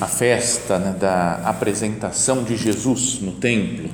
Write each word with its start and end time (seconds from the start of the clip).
a 0.00 0.06
festa 0.06 0.78
né, 0.78 0.96
da 0.98 1.34
apresentação 1.44 2.42
de 2.42 2.56
Jesus 2.56 3.20
no 3.20 3.32
templo 3.32 3.88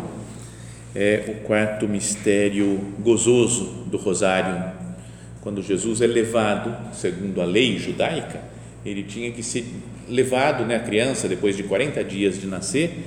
é 0.95 1.25
o 1.29 1.47
quarto 1.47 1.87
mistério 1.87 2.81
gozoso 3.01 3.85
do 3.87 3.97
Rosário. 3.97 4.73
Quando 5.41 5.63
Jesus 5.63 6.01
é 6.01 6.07
levado, 6.07 6.95
segundo 6.95 7.41
a 7.41 7.45
lei 7.45 7.79
judaica, 7.79 8.41
ele 8.85 9.03
tinha 9.03 9.31
que 9.31 9.43
ser 9.43 9.65
levado, 10.09 10.65
né, 10.65 10.77
a 10.77 10.81
criança, 10.81 11.29
depois 11.29 11.57
de 11.57 11.63
40 11.63 12.03
dias 12.03 12.41
de 12.41 12.47
nascer, 12.47 12.99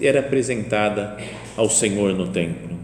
era 0.00 0.20
apresentada 0.20 1.16
ao 1.56 1.68
Senhor 1.68 2.14
no 2.14 2.28
templo. 2.28 2.78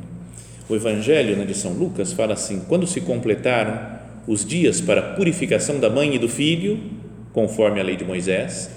O 0.68 0.74
Evangelho 0.74 1.36
né, 1.36 1.44
de 1.44 1.54
São 1.54 1.72
Lucas 1.72 2.12
fala 2.12 2.34
assim: 2.34 2.62
quando 2.68 2.86
se 2.86 3.00
completaram 3.00 3.96
os 4.26 4.44
dias 4.44 4.80
para 4.80 5.00
a 5.00 5.14
purificação 5.14 5.78
da 5.78 5.88
mãe 5.88 6.14
e 6.14 6.18
do 6.18 6.28
filho, 6.28 6.78
conforme 7.32 7.80
a 7.80 7.84
lei 7.84 7.96
de 7.96 8.04
Moisés, 8.04 8.70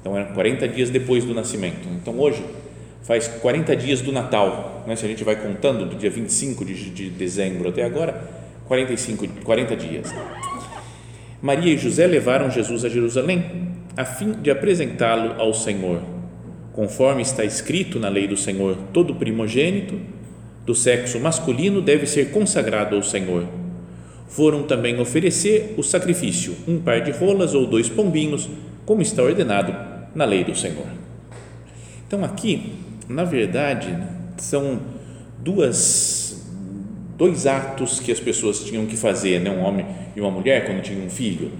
então, 0.00 0.16
eram 0.16 0.32
40 0.32 0.68
dias 0.68 0.90
depois 0.90 1.24
do 1.24 1.34
nascimento. 1.34 1.88
Então, 2.00 2.18
hoje, 2.18 2.42
faz 3.02 3.26
40 3.26 3.74
dias 3.76 4.00
do 4.00 4.12
Natal. 4.12 4.84
Né? 4.86 4.94
Se 4.96 5.04
a 5.04 5.08
gente 5.08 5.24
vai 5.24 5.36
contando 5.36 5.86
do 5.86 5.96
dia 5.96 6.10
25 6.10 6.64
de, 6.64 6.90
de 6.90 7.10
dezembro 7.10 7.68
até 7.68 7.82
agora, 7.82 8.28
45, 8.66 9.26
40 9.42 9.76
dias. 9.76 10.14
Maria 11.40 11.72
e 11.72 11.78
José 11.78 12.06
levaram 12.06 12.50
Jesus 12.50 12.84
a 12.84 12.88
Jerusalém 12.88 13.68
a 13.96 14.04
fim 14.04 14.32
de 14.32 14.50
apresentá-lo 14.50 15.40
ao 15.40 15.52
Senhor. 15.54 16.02
Conforme 16.72 17.22
está 17.22 17.44
escrito 17.44 17.98
na 17.98 18.08
lei 18.08 18.28
do 18.28 18.36
Senhor, 18.36 18.76
todo 18.92 19.14
primogênito 19.14 19.98
do 20.64 20.74
sexo 20.74 21.18
masculino 21.18 21.80
deve 21.80 22.06
ser 22.06 22.30
consagrado 22.30 22.94
ao 22.94 23.02
Senhor. 23.02 23.44
Foram 24.28 24.64
também 24.64 25.00
oferecer 25.00 25.74
o 25.76 25.82
sacrifício, 25.82 26.54
um 26.68 26.78
par 26.78 27.00
de 27.00 27.10
rolas 27.10 27.54
ou 27.54 27.66
dois 27.66 27.88
pombinhos, 27.88 28.48
como 28.84 29.00
está 29.00 29.22
ordenado 29.22 29.87
na 30.18 30.24
lei 30.24 30.42
do 30.42 30.52
Senhor. 30.52 30.86
Então, 32.04 32.24
aqui, 32.24 32.72
na 33.08 33.22
verdade, 33.22 33.96
são 34.36 34.80
duas, 35.38 36.44
dois 37.16 37.46
atos 37.46 38.00
que 38.00 38.10
as 38.10 38.18
pessoas 38.18 38.64
tinham 38.64 38.84
que 38.84 38.96
fazer, 38.96 39.40
né? 39.40 39.48
um 39.48 39.62
homem 39.62 39.86
e 40.16 40.20
uma 40.20 40.30
mulher, 40.30 40.66
quando 40.66 40.82
tinham 40.82 41.06
um 41.06 41.08
filho. 41.08 41.52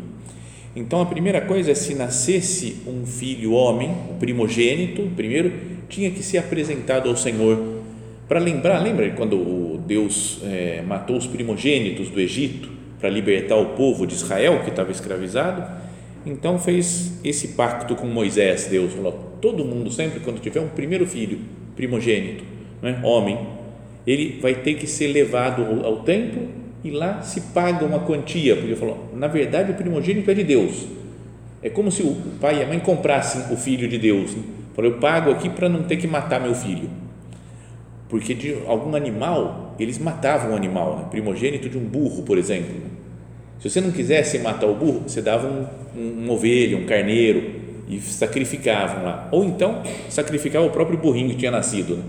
Então, 0.74 1.00
a 1.00 1.06
primeira 1.06 1.40
coisa 1.40 1.70
é 1.70 1.74
se 1.74 1.94
nascesse 1.94 2.78
um 2.84 3.06
filho 3.06 3.52
homem, 3.52 3.90
o 4.10 4.14
primogênito, 4.14 5.08
primeiro, 5.14 5.52
tinha 5.88 6.10
que 6.10 6.22
ser 6.22 6.38
apresentado 6.38 7.08
ao 7.08 7.16
Senhor 7.16 7.78
para 8.26 8.40
lembrar, 8.40 8.80
lembra 8.80 9.08
quando 9.12 9.78
Deus 9.86 10.40
é, 10.42 10.82
matou 10.84 11.16
os 11.16 11.28
primogênitos 11.28 12.10
do 12.10 12.20
Egito 12.20 12.68
para 12.98 13.08
libertar 13.08 13.54
o 13.54 13.66
povo 13.76 14.04
de 14.04 14.14
Israel 14.14 14.62
que 14.64 14.70
estava 14.70 14.90
escravizado? 14.90 15.87
Então 16.28 16.58
fez 16.58 17.12
esse 17.24 17.48
pacto 17.48 17.96
com 17.96 18.06
Moisés, 18.06 18.66
Deus 18.66 18.92
falou, 18.92 19.12
todo 19.40 19.64
mundo 19.64 19.90
sempre 19.90 20.20
quando 20.20 20.38
tiver 20.40 20.60
um 20.60 20.68
primeiro 20.68 21.06
filho, 21.06 21.38
primogênito, 21.74 22.44
né, 22.82 23.00
homem, 23.02 23.38
ele 24.06 24.38
vai 24.38 24.54
ter 24.54 24.74
que 24.74 24.86
ser 24.86 25.06
levado 25.06 25.62
ao 25.82 26.00
templo 26.00 26.46
e 26.84 26.90
lá 26.90 27.22
se 27.22 27.40
paga 27.40 27.86
uma 27.86 28.00
quantia, 28.00 28.54
porque 28.56 28.76
falou, 28.76 29.08
na 29.14 29.26
verdade 29.26 29.72
o 29.72 29.74
primogênito 29.74 30.30
é 30.30 30.34
de 30.34 30.44
Deus, 30.44 30.86
é 31.62 31.70
como 31.70 31.90
se 31.90 32.02
o 32.02 32.14
pai 32.38 32.58
e 32.58 32.62
a 32.62 32.66
mãe 32.66 32.78
comprassem 32.78 33.50
o 33.50 33.56
filho 33.56 33.88
de 33.88 33.96
Deus, 33.96 34.34
né? 34.34 34.42
falou, 34.74 34.90
eu 34.90 34.98
pago 34.98 35.30
aqui 35.30 35.48
para 35.48 35.66
não 35.66 35.84
ter 35.84 35.96
que 35.96 36.06
matar 36.06 36.38
meu 36.38 36.54
filho, 36.54 36.90
porque 38.06 38.34
de 38.34 38.54
algum 38.66 38.94
animal, 38.94 39.74
eles 39.78 39.98
matavam 39.98 40.52
o 40.52 40.54
animal, 40.54 40.98
né? 40.98 41.06
primogênito 41.10 41.70
de 41.70 41.78
um 41.78 41.84
burro, 41.84 42.22
por 42.22 42.36
exemplo, 42.36 42.74
se 43.60 43.68
você 43.68 43.80
não 43.80 43.90
quisesse 43.90 44.38
matar 44.38 44.66
o 44.66 44.74
burro, 44.74 45.02
você 45.06 45.20
dava 45.20 45.48
um, 45.48 45.66
um, 46.00 46.30
ovelha, 46.30 46.76
um 46.76 46.86
carneiro 46.86 47.60
e 47.88 48.00
sacrificavam 48.00 49.04
lá. 49.04 49.28
Ou 49.32 49.44
então 49.44 49.82
sacrificava 50.08 50.64
o 50.64 50.70
próprio 50.70 50.98
burrinho 50.98 51.30
que 51.30 51.36
tinha 51.36 51.50
nascido. 51.50 51.96
Né? 51.96 52.02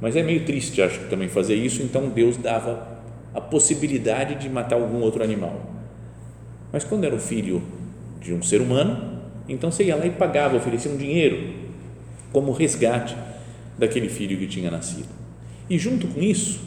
Mas 0.00 0.14
é 0.14 0.22
meio 0.22 0.44
triste, 0.44 0.82
acho, 0.82 1.00
também 1.08 1.28
fazer 1.28 1.54
isso. 1.54 1.82
Então 1.82 2.08
Deus 2.10 2.36
dava 2.36 3.00
a 3.34 3.40
possibilidade 3.40 4.34
de 4.34 4.50
matar 4.50 4.76
algum 4.76 5.00
outro 5.00 5.22
animal. 5.22 5.70
Mas 6.70 6.84
quando 6.84 7.04
era 7.04 7.14
o 7.14 7.18
filho 7.18 7.62
de 8.20 8.34
um 8.34 8.42
ser 8.42 8.60
humano, 8.60 9.20
então 9.48 9.70
você 9.70 9.84
ia 9.84 9.96
lá 9.96 10.06
e 10.06 10.10
pagava, 10.10 10.56
oferecia 10.56 10.90
um 10.90 10.96
dinheiro 10.96 11.54
como 12.32 12.52
resgate 12.52 13.16
daquele 13.78 14.08
filho 14.08 14.36
que 14.38 14.46
tinha 14.46 14.70
nascido. 14.70 15.08
E 15.68 15.78
junto 15.78 16.06
com 16.08 16.20
isso, 16.20 16.60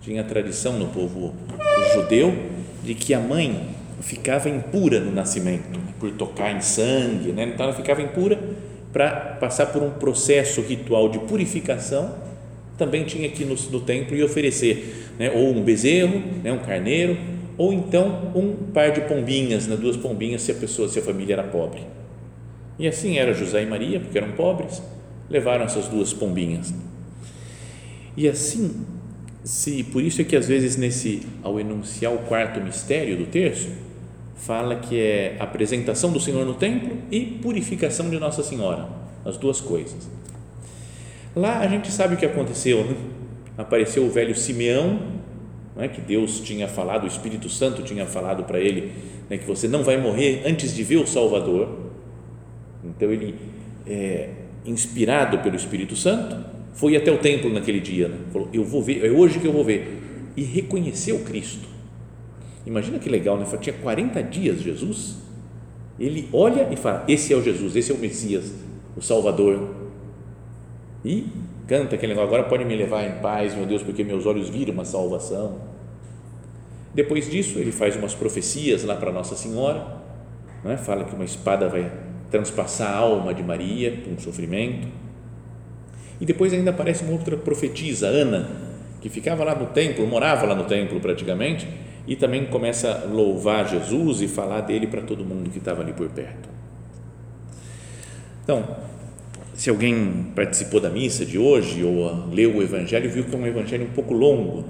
tinha 0.00 0.22
a 0.22 0.24
tradição 0.24 0.78
no 0.78 0.88
povo 0.88 1.34
judeu 1.94 2.34
de 2.82 2.94
que 2.94 3.14
a 3.14 3.20
mãe 3.20 3.75
ficava 4.00 4.48
impura 4.48 5.00
no 5.00 5.12
nascimento, 5.12 5.78
por 5.98 6.10
tocar 6.12 6.54
em 6.54 6.60
sangue, 6.60 7.32
né? 7.32 7.50
então 7.52 7.66
ela 7.66 7.74
ficava 7.74 8.02
impura 8.02 8.38
para 8.92 9.10
passar 9.10 9.66
por 9.66 9.82
um 9.82 9.90
processo 9.90 10.60
ritual 10.60 11.08
de 11.08 11.18
purificação, 11.20 12.14
também 12.78 13.04
tinha 13.04 13.28
que 13.28 13.42
ir 13.42 13.46
no, 13.46 13.54
no 13.54 13.80
templo 13.80 14.16
e 14.16 14.22
oferecer 14.22 15.12
né? 15.18 15.30
ou 15.30 15.54
um 15.54 15.62
bezerro, 15.62 16.22
né? 16.42 16.52
um 16.52 16.58
carneiro, 16.58 17.16
ou 17.56 17.72
então 17.72 18.32
um 18.34 18.54
par 18.72 18.92
de 18.92 19.00
pombinhas, 19.02 19.66
né? 19.66 19.76
duas 19.76 19.96
pombinhas 19.96 20.42
se 20.42 20.52
a 20.52 20.54
pessoa, 20.54 20.88
se 20.88 20.98
a 20.98 21.02
família 21.02 21.34
era 21.34 21.42
pobre. 21.42 21.80
E 22.78 22.86
assim 22.86 23.16
era 23.16 23.32
José 23.32 23.62
e 23.62 23.66
Maria, 23.66 23.98
porque 23.98 24.18
eram 24.18 24.32
pobres, 24.32 24.82
levaram 25.30 25.64
essas 25.64 25.88
duas 25.88 26.12
pombinhas. 26.12 26.74
E 28.16 28.28
assim, 28.28 28.84
se 29.42 29.82
por 29.84 30.02
isso 30.02 30.20
é 30.20 30.24
que 30.24 30.36
às 30.36 30.48
vezes 30.48 30.76
nesse 30.76 31.22
ao 31.42 31.58
enunciar 31.58 32.12
o 32.12 32.18
quarto 32.18 32.60
mistério 32.60 33.16
do 33.16 33.26
terço, 33.26 33.68
fala 34.36 34.76
que 34.76 35.00
é 35.00 35.36
apresentação 35.40 36.12
do 36.12 36.20
Senhor 36.20 36.44
no 36.44 36.54
templo 36.54 36.98
e 37.10 37.20
purificação 37.20 38.10
de 38.10 38.18
Nossa 38.18 38.42
Senhora, 38.42 38.88
as 39.24 39.36
duas 39.36 39.60
coisas. 39.60 40.08
Lá 41.34 41.58
a 41.58 41.66
gente 41.66 41.90
sabe 41.90 42.14
o 42.14 42.16
que 42.16 42.26
aconteceu, 42.26 42.84
né? 42.84 42.96
Apareceu 43.58 44.04
o 44.04 44.10
velho 44.10 44.34
Simeão, 44.34 45.00
é 45.78 45.88
que 45.88 46.00
Deus 46.00 46.40
tinha 46.40 46.68
falado, 46.68 47.04
o 47.04 47.06
Espírito 47.06 47.48
Santo 47.48 47.82
tinha 47.82 48.06
falado 48.06 48.44
para 48.44 48.58
ele, 48.60 48.92
né, 49.28 49.36
que 49.36 49.46
você 49.46 49.68
não 49.68 49.82
vai 49.82 49.98
morrer 49.98 50.42
antes 50.46 50.74
de 50.74 50.82
ver 50.82 50.96
o 50.96 51.06
Salvador. 51.06 51.90
Então 52.84 53.10
ele, 53.10 53.34
é, 53.86 54.30
inspirado 54.64 55.38
pelo 55.38 55.56
Espírito 55.56 55.94
Santo, 55.96 56.36
foi 56.72 56.96
até 56.96 57.10
o 57.10 57.18
templo 57.18 57.52
naquele 57.52 57.80
dia, 57.80 58.08
né? 58.08 58.18
falou: 58.32 58.48
eu 58.52 58.64
vou 58.64 58.82
ver, 58.82 59.04
é 59.04 59.10
hoje 59.10 59.38
que 59.38 59.46
eu 59.46 59.52
vou 59.52 59.64
ver 59.64 60.02
e 60.36 60.42
reconheceu 60.42 61.18
Cristo 61.20 61.75
Imagina 62.66 62.98
que 62.98 63.08
legal, 63.08 63.38
né? 63.38 63.46
Tinha 63.60 63.76
40 63.76 64.22
dias 64.24 64.60
Jesus. 64.60 65.14
Ele 65.98 66.28
olha 66.32 66.68
e 66.70 66.76
fala: 66.76 67.04
Esse 67.06 67.32
é 67.32 67.36
o 67.36 67.42
Jesus, 67.42 67.76
esse 67.76 67.92
é 67.92 67.94
o 67.94 67.98
Messias, 67.98 68.52
o 68.96 69.00
Salvador. 69.00 69.70
E 71.04 71.28
canta 71.68 71.94
aquele 71.94 72.12
negócio: 72.12 72.28
Agora 72.28 72.48
pode 72.48 72.64
me 72.64 72.74
levar 72.74 73.04
em 73.04 73.20
paz, 73.20 73.54
meu 73.54 73.64
Deus, 73.64 73.84
porque 73.84 74.02
meus 74.02 74.26
olhos 74.26 74.48
viram 74.48 74.74
uma 74.74 74.84
salvação. 74.84 75.60
Depois 76.92 77.30
disso, 77.30 77.58
ele 77.58 77.70
faz 77.70 77.94
umas 77.94 78.14
profecias 78.14 78.82
lá 78.82 78.96
para 78.96 79.12
Nossa 79.12 79.36
Senhora. 79.36 80.04
Né? 80.64 80.76
Fala 80.76 81.04
que 81.04 81.14
uma 81.14 81.24
espada 81.24 81.68
vai 81.68 81.92
transpassar 82.30 82.90
a 82.90 82.96
alma 82.96 83.32
de 83.32 83.44
Maria 83.44 84.00
com 84.04 84.12
um 84.12 84.18
sofrimento. 84.18 84.88
E 86.20 86.24
depois 86.24 86.52
ainda 86.52 86.70
aparece 86.70 87.04
uma 87.04 87.12
outra 87.12 87.36
profetisa, 87.36 88.08
Ana, 88.08 88.48
que 89.00 89.08
ficava 89.08 89.44
lá 89.44 89.54
no 89.54 89.66
templo, 89.66 90.06
morava 90.06 90.46
lá 90.46 90.54
no 90.54 90.64
templo 90.64 90.98
praticamente 90.98 91.68
e 92.06 92.14
também 92.14 92.46
começa 92.46 92.90
a 92.90 93.04
louvar 93.04 93.68
Jesus 93.68 94.22
e 94.22 94.28
falar 94.28 94.60
dele 94.60 94.86
para 94.86 95.02
todo 95.02 95.24
mundo 95.24 95.50
que 95.50 95.58
estava 95.58 95.82
ali 95.82 95.92
por 95.92 96.08
perto. 96.08 96.48
Então, 98.44 98.64
se 99.54 99.70
alguém 99.70 100.26
participou 100.34 100.80
da 100.80 100.88
missa 100.88 101.24
de 101.24 101.38
hoje 101.38 101.82
ou 101.82 102.28
leu 102.32 102.56
o 102.56 102.62
Evangelho, 102.62 103.10
viu 103.10 103.24
que 103.24 103.34
é 103.34 103.38
um 103.38 103.46
Evangelho 103.46 103.84
um 103.84 103.90
pouco 103.90 104.14
longo. 104.14 104.64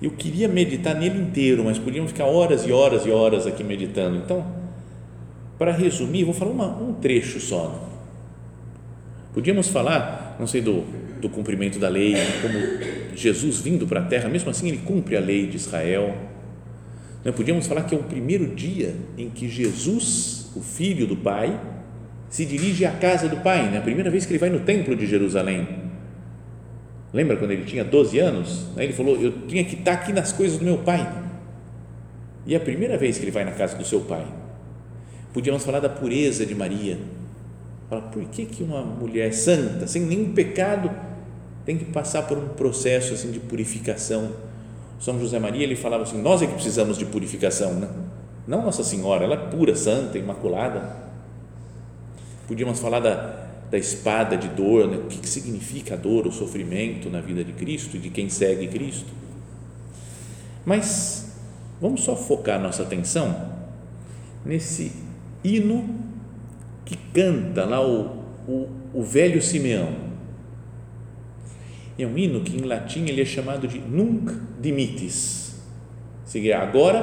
Eu 0.00 0.12
queria 0.12 0.48
meditar 0.48 0.94
nele 0.94 1.18
inteiro, 1.18 1.64
mas 1.64 1.78
podíamos 1.78 2.12
ficar 2.12 2.24
horas 2.24 2.66
e 2.66 2.72
horas 2.72 3.04
e 3.04 3.10
horas 3.10 3.46
aqui 3.46 3.62
meditando. 3.62 4.16
Então, 4.16 4.46
para 5.58 5.72
resumir, 5.72 6.24
vou 6.24 6.32
falar 6.34 6.52
uma, 6.52 6.68
um 6.68 6.94
trecho 6.94 7.40
só. 7.40 7.86
Podíamos 9.34 9.68
falar, 9.68 10.36
não 10.38 10.46
sei, 10.46 10.62
do, 10.62 10.84
do 11.20 11.28
cumprimento 11.28 11.78
da 11.78 11.88
lei, 11.88 12.14
como 12.40 12.58
Jesus 13.14 13.60
vindo 13.60 13.86
para 13.86 14.00
a 14.00 14.04
terra, 14.04 14.28
mesmo 14.28 14.50
assim 14.50 14.68
ele 14.68 14.78
cumpre 14.78 15.16
a 15.16 15.20
lei 15.20 15.46
de 15.46 15.56
Israel. 15.56 16.14
Nós 17.26 17.34
podíamos 17.34 17.66
falar 17.66 17.82
que 17.82 17.92
é 17.92 17.98
o 17.98 18.04
primeiro 18.04 18.46
dia 18.54 18.94
em 19.18 19.28
que 19.28 19.48
Jesus, 19.48 20.48
o 20.54 20.60
Filho 20.60 21.08
do 21.08 21.16
Pai, 21.16 21.60
se 22.28 22.44
dirige 22.44 22.84
à 22.84 22.92
casa 22.92 23.28
do 23.28 23.38
Pai, 23.38 23.68
né? 23.68 23.78
a 23.78 23.80
primeira 23.80 24.08
vez 24.08 24.24
que 24.24 24.30
ele 24.30 24.38
vai 24.38 24.48
no 24.48 24.60
templo 24.60 24.94
de 24.94 25.08
Jerusalém. 25.08 25.66
Lembra 27.12 27.36
quando 27.36 27.50
ele 27.50 27.64
tinha 27.64 27.82
12 27.82 28.16
anos? 28.20 28.68
Ele 28.76 28.92
falou: 28.92 29.20
Eu 29.20 29.32
tinha 29.48 29.64
que 29.64 29.74
estar 29.74 29.94
aqui 29.94 30.12
nas 30.12 30.30
coisas 30.30 30.56
do 30.56 30.64
meu 30.64 30.78
Pai. 30.78 31.04
E 32.46 32.54
é 32.54 32.58
a 32.58 32.60
primeira 32.60 32.96
vez 32.96 33.18
que 33.18 33.24
ele 33.24 33.32
vai 33.32 33.44
na 33.44 33.50
casa 33.50 33.76
do 33.76 33.84
seu 33.84 34.02
Pai. 34.02 34.24
Podíamos 35.32 35.64
falar 35.64 35.80
da 35.80 35.88
pureza 35.88 36.46
de 36.46 36.54
Maria. 36.54 36.96
Fala, 37.90 38.02
por 38.02 38.24
que, 38.26 38.46
que 38.46 38.62
uma 38.62 38.82
mulher 38.82 39.34
santa, 39.34 39.88
sem 39.88 40.02
nenhum 40.02 40.32
pecado, 40.32 40.92
tem 41.64 41.76
que 41.76 41.86
passar 41.86 42.22
por 42.22 42.38
um 42.38 42.50
processo 42.50 43.14
assim 43.14 43.32
de 43.32 43.40
purificação? 43.40 44.30
São 44.98 45.18
José 45.20 45.38
Maria 45.38 45.62
ele 45.62 45.76
falava 45.76 46.02
assim: 46.02 46.20
Nós 46.20 46.42
é 46.42 46.46
que 46.46 46.54
precisamos 46.54 46.96
de 46.98 47.04
purificação, 47.04 47.74
né? 47.74 47.88
não 48.46 48.64
Nossa 48.64 48.84
Senhora, 48.84 49.24
ela 49.24 49.34
é 49.34 49.50
pura, 49.50 49.74
santa, 49.74 50.18
imaculada 50.18 51.06
Podíamos 52.46 52.78
falar 52.78 53.00
da, 53.00 53.48
da 53.70 53.76
espada 53.76 54.36
de 54.36 54.48
dor, 54.48 54.88
né? 54.88 54.98
o 54.98 55.06
que, 55.06 55.18
que 55.18 55.28
significa 55.28 55.94
a 55.94 55.96
dor, 55.96 56.26
o 56.26 56.32
sofrimento 56.32 57.10
na 57.10 57.20
vida 57.20 57.42
de 57.42 57.52
Cristo 57.52 57.96
e 57.96 58.00
de 58.00 58.08
quem 58.08 58.28
segue 58.28 58.68
Cristo. 58.68 59.12
Mas 60.64 61.36
vamos 61.80 62.02
só 62.02 62.14
focar 62.14 62.60
nossa 62.60 62.84
atenção 62.84 63.52
nesse 64.44 64.92
hino 65.42 65.88
que 66.84 66.96
canta 67.12 67.64
lá 67.64 67.84
o, 67.84 68.22
o, 68.46 68.68
o 68.94 69.02
velho 69.02 69.42
Simeão. 69.42 70.06
É 71.98 72.06
um 72.06 72.16
hino 72.16 72.42
que 72.42 72.56
em 72.56 72.60
latim 72.60 73.06
ele 73.06 73.22
é 73.22 73.24
chamado 73.24 73.66
de 73.66 73.80
Nunc 73.80 74.30
Dimittis. 74.66 75.54
Agora 76.60 77.02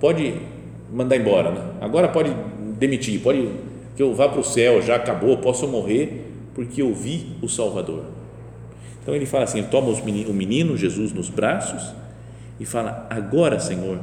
pode 0.00 0.34
mandar 0.92 1.16
embora, 1.16 1.50
né? 1.52 1.60
agora 1.80 2.08
pode 2.08 2.34
demitir, 2.76 3.20
pode 3.20 3.48
que 3.96 4.02
eu 4.02 4.12
vá 4.12 4.28
para 4.28 4.40
o 4.40 4.44
céu, 4.44 4.82
já 4.82 4.96
acabou, 4.96 5.38
posso 5.38 5.68
morrer, 5.68 6.26
porque 6.54 6.82
eu 6.82 6.92
vi 6.92 7.36
o 7.40 7.48
Salvador. 7.48 8.04
Então 9.00 9.14
ele 9.14 9.26
fala 9.26 9.44
assim: 9.44 9.62
toma 9.62 9.88
o 9.90 10.34
menino 10.34 10.76
Jesus 10.76 11.12
nos 11.12 11.30
braços 11.30 11.94
e 12.58 12.64
fala: 12.64 13.06
Agora, 13.08 13.60
Senhor, 13.60 14.00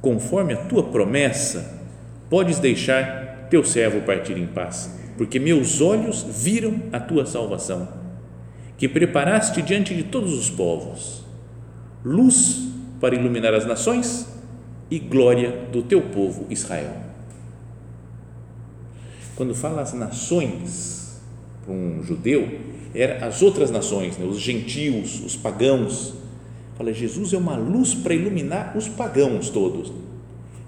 conforme 0.00 0.54
a 0.54 0.56
tua 0.56 0.84
promessa, 0.84 1.82
podes 2.30 2.60
deixar 2.60 3.48
teu 3.50 3.64
servo 3.64 4.02
partir 4.02 4.38
em 4.38 4.46
paz, 4.46 4.96
porque 5.18 5.40
meus 5.40 5.80
olhos 5.80 6.22
viram 6.22 6.80
a 6.92 7.00
tua 7.00 7.26
salvação, 7.26 7.88
que 8.78 8.88
preparaste 8.88 9.60
diante 9.60 9.94
de 9.94 10.04
todos 10.04 10.32
os 10.32 10.48
povos, 10.48 11.25
luz 12.06 12.68
para 13.00 13.14
iluminar 13.14 13.52
as 13.54 13.66
nações 13.66 14.28
e 14.90 14.98
glória 14.98 15.68
do 15.72 15.82
teu 15.82 16.00
povo 16.02 16.46
Israel 16.48 17.06
quando 19.36 19.54
fala 19.54 19.82
as 19.82 19.92
nações 19.92 21.20
para 21.62 21.72
um 21.72 22.02
judeu, 22.02 22.58
era 22.94 23.26
as 23.26 23.42
outras 23.42 23.70
nações, 23.70 24.16
né? 24.16 24.24
os 24.24 24.40
gentios, 24.40 25.20
os 25.20 25.36
pagãos. 25.36 26.14
Fala, 26.76 26.92
Jesus 26.92 27.32
é 27.34 27.36
uma 27.36 27.54
luz 27.54 27.94
para 27.94 28.14
iluminar 28.14 28.74
os 28.76 28.88
pagãos 28.88 29.50
todos. 29.50 29.92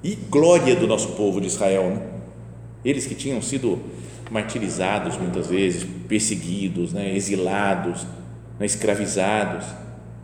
E 0.04 0.14
glória 0.14 0.76
do 0.76 0.86
nosso 0.86 1.12
povo 1.12 1.40
de 1.40 1.46
Israel, 1.46 1.90
né? 1.90 2.02
Eles 2.84 3.06
que 3.06 3.14
tinham 3.14 3.42
sido 3.42 3.80
martirizados 4.30 5.16
muitas 5.16 5.48
vezes, 5.48 5.84
perseguidos, 6.06 6.92
né? 6.92 7.16
exilados, 7.16 8.06
né? 8.58 8.66
escravizados. 8.66 9.64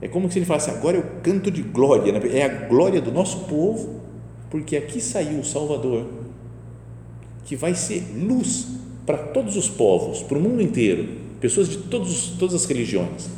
É 0.04 0.08
como 0.08 0.30
se 0.30 0.38
ele 0.38 0.44
falasse, 0.44 0.68
agora 0.68 0.98
eu 0.98 1.02
canto 1.22 1.50
de 1.50 1.62
glória, 1.62 2.12
né? 2.12 2.20
é 2.30 2.44
a 2.44 2.68
glória 2.68 3.00
do 3.00 3.10
nosso 3.10 3.46
povo, 3.46 4.02
porque 4.50 4.76
aqui 4.76 5.00
saiu 5.00 5.40
o 5.40 5.44
Salvador 5.44 6.06
que 7.46 7.56
vai 7.56 7.74
ser 7.74 8.04
luz 8.14 8.66
para 9.06 9.16
todos 9.16 9.56
os 9.56 9.66
povos, 9.66 10.22
para 10.22 10.36
o 10.36 10.40
mundo 10.42 10.60
inteiro, 10.60 11.08
pessoas 11.40 11.70
de 11.70 11.78
todos, 11.78 12.34
todas 12.38 12.54
as 12.54 12.66
religiões. 12.66 13.30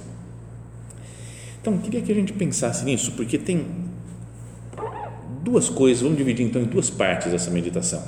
Então, 1.63 1.79
queria 1.79 2.03
que 2.03 2.11
a 2.11 2.15
gente 2.17 2.33
pensasse 2.33 2.85
nisso, 2.85 3.13
porque 3.13 3.39
tem 3.39 3.65
duas 5.45 5.69
coisas, 5.69 6.03
vamos 6.03 6.19
dividir 6.19 6.45
então 6.45 6.61
em 6.61 6.67
duas 6.67 6.91
partes 6.91 7.33
essa 7.33 7.49
meditação. 7.49 8.03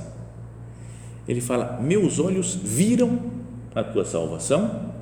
Ele 1.29 1.41
fala: 1.41 1.79
Meus 1.81 2.19
olhos 2.19 2.57
viram 2.57 3.21
a 3.73 3.85
tua 3.85 4.05
salvação, 4.05 4.98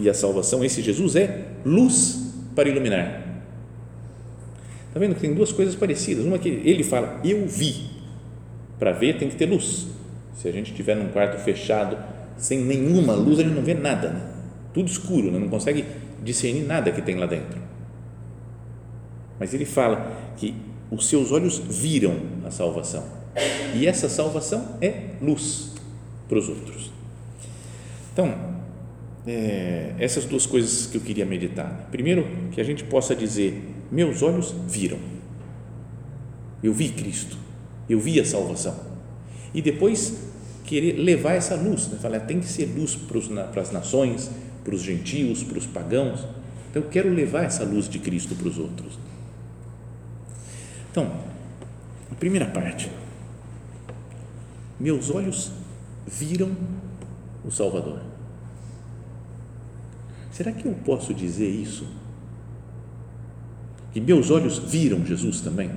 e 0.00 0.08
a 0.08 0.14
salvação, 0.14 0.64
esse 0.64 0.82
Jesus 0.82 1.14
é 1.14 1.44
luz 1.64 2.32
para 2.56 2.68
iluminar. 2.68 3.22
Está 4.88 4.98
vendo 4.98 5.14
que 5.14 5.20
tem 5.20 5.34
duas 5.34 5.52
coisas 5.52 5.74
parecidas? 5.74 6.24
Uma 6.24 6.38
que 6.38 6.48
ele 6.48 6.82
fala, 6.82 7.20
eu 7.22 7.46
vi, 7.46 7.90
para 8.78 8.92
ver 8.92 9.18
tem 9.18 9.28
que 9.28 9.36
ter 9.36 9.46
luz. 9.46 9.86
Se 10.34 10.48
a 10.48 10.52
gente 10.52 10.70
estiver 10.70 10.96
num 10.96 11.08
quarto 11.08 11.38
fechado, 11.38 11.96
sem 12.36 12.64
nenhuma 12.64 13.14
luz, 13.14 13.38
a 13.38 13.42
gente 13.42 13.54
não 13.54 13.62
vê 13.62 13.74
nada, 13.74 14.08
né? 14.08 14.20
tudo 14.72 14.88
escuro, 14.88 15.30
né? 15.30 15.38
não 15.38 15.48
consegue 15.48 15.84
discernir 16.22 16.62
nada 16.62 16.90
que 16.90 17.02
tem 17.02 17.16
lá 17.16 17.26
dentro. 17.26 17.60
Mas 19.38 19.52
ele 19.52 19.64
fala 19.64 20.10
que 20.36 20.54
os 20.90 21.06
seus 21.08 21.30
olhos 21.30 21.58
viram 21.58 22.16
a 22.44 22.50
salvação 22.50 23.04
e 23.74 23.86
essa 23.86 24.08
salvação 24.08 24.76
é 24.80 25.10
luz 25.20 25.74
para 26.28 26.38
os 26.38 26.48
outros. 26.48 26.90
Então, 28.12 28.34
é, 29.26 29.94
essas 29.98 30.24
duas 30.24 30.46
coisas 30.46 30.86
que 30.86 30.96
eu 30.96 31.00
queria 31.00 31.26
meditar. 31.26 31.88
Primeiro, 31.90 32.26
que 32.52 32.60
a 32.60 32.64
gente 32.64 32.84
possa 32.84 33.14
dizer: 33.14 33.62
meus 33.90 34.22
olhos 34.22 34.54
viram, 34.68 34.98
eu 36.62 36.72
vi 36.72 36.88
Cristo 36.90 37.40
eu 37.90 37.98
vi 37.98 38.20
a 38.20 38.24
salvação. 38.24 38.78
E 39.52 39.60
depois 39.60 40.16
querer 40.64 40.92
levar 40.92 41.32
essa 41.32 41.56
luz, 41.56 41.88
né? 41.88 41.98
falar, 42.00 42.20
tem 42.20 42.38
que 42.38 42.46
ser 42.46 42.66
luz 42.66 42.94
para, 42.94 43.18
os, 43.18 43.26
para 43.26 43.60
as 43.60 43.72
nações, 43.72 44.30
para 44.62 44.74
os 44.74 44.82
gentios, 44.82 45.42
para 45.42 45.58
os 45.58 45.66
pagãos. 45.66 46.20
Então 46.70 46.82
eu 46.82 46.88
quero 46.88 47.12
levar 47.12 47.42
essa 47.42 47.64
luz 47.64 47.88
de 47.88 47.98
Cristo 47.98 48.36
para 48.36 48.46
os 48.46 48.58
outros. 48.58 48.96
Então, 50.90 51.12
a 52.10 52.14
primeira 52.14 52.46
parte. 52.46 52.88
Meus 54.78 55.10
olhos 55.10 55.50
viram 56.06 56.56
o 57.44 57.50
Salvador. 57.50 58.00
Será 60.30 60.52
que 60.52 60.66
eu 60.66 60.72
posso 60.84 61.12
dizer 61.12 61.48
isso? 61.48 61.86
Que 63.92 64.00
meus 64.00 64.30
olhos 64.30 64.58
viram 64.58 65.04
Jesus 65.04 65.40
também? 65.40 65.70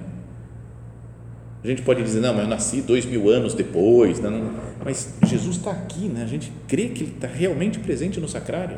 A 1.63 1.67
gente 1.67 1.81
pode 1.81 2.03
dizer, 2.03 2.19
não, 2.19 2.33
mas 2.33 2.43
eu 2.43 2.50
nasci 2.50 2.81
dois 2.81 3.05
mil 3.05 3.29
anos 3.29 3.53
depois, 3.53 4.19
não, 4.19 4.29
não. 4.29 4.53
mas 4.83 5.15
Jesus 5.25 5.57
está 5.57 5.72
aqui, 5.72 6.07
né? 6.07 6.22
a 6.24 6.27
gente 6.27 6.51
crê 6.67 6.89
que 6.89 7.03
Ele 7.03 7.13
está 7.13 7.27
realmente 7.27 7.79
presente 7.79 8.19
no 8.19 8.27
sacrário. 8.27 8.77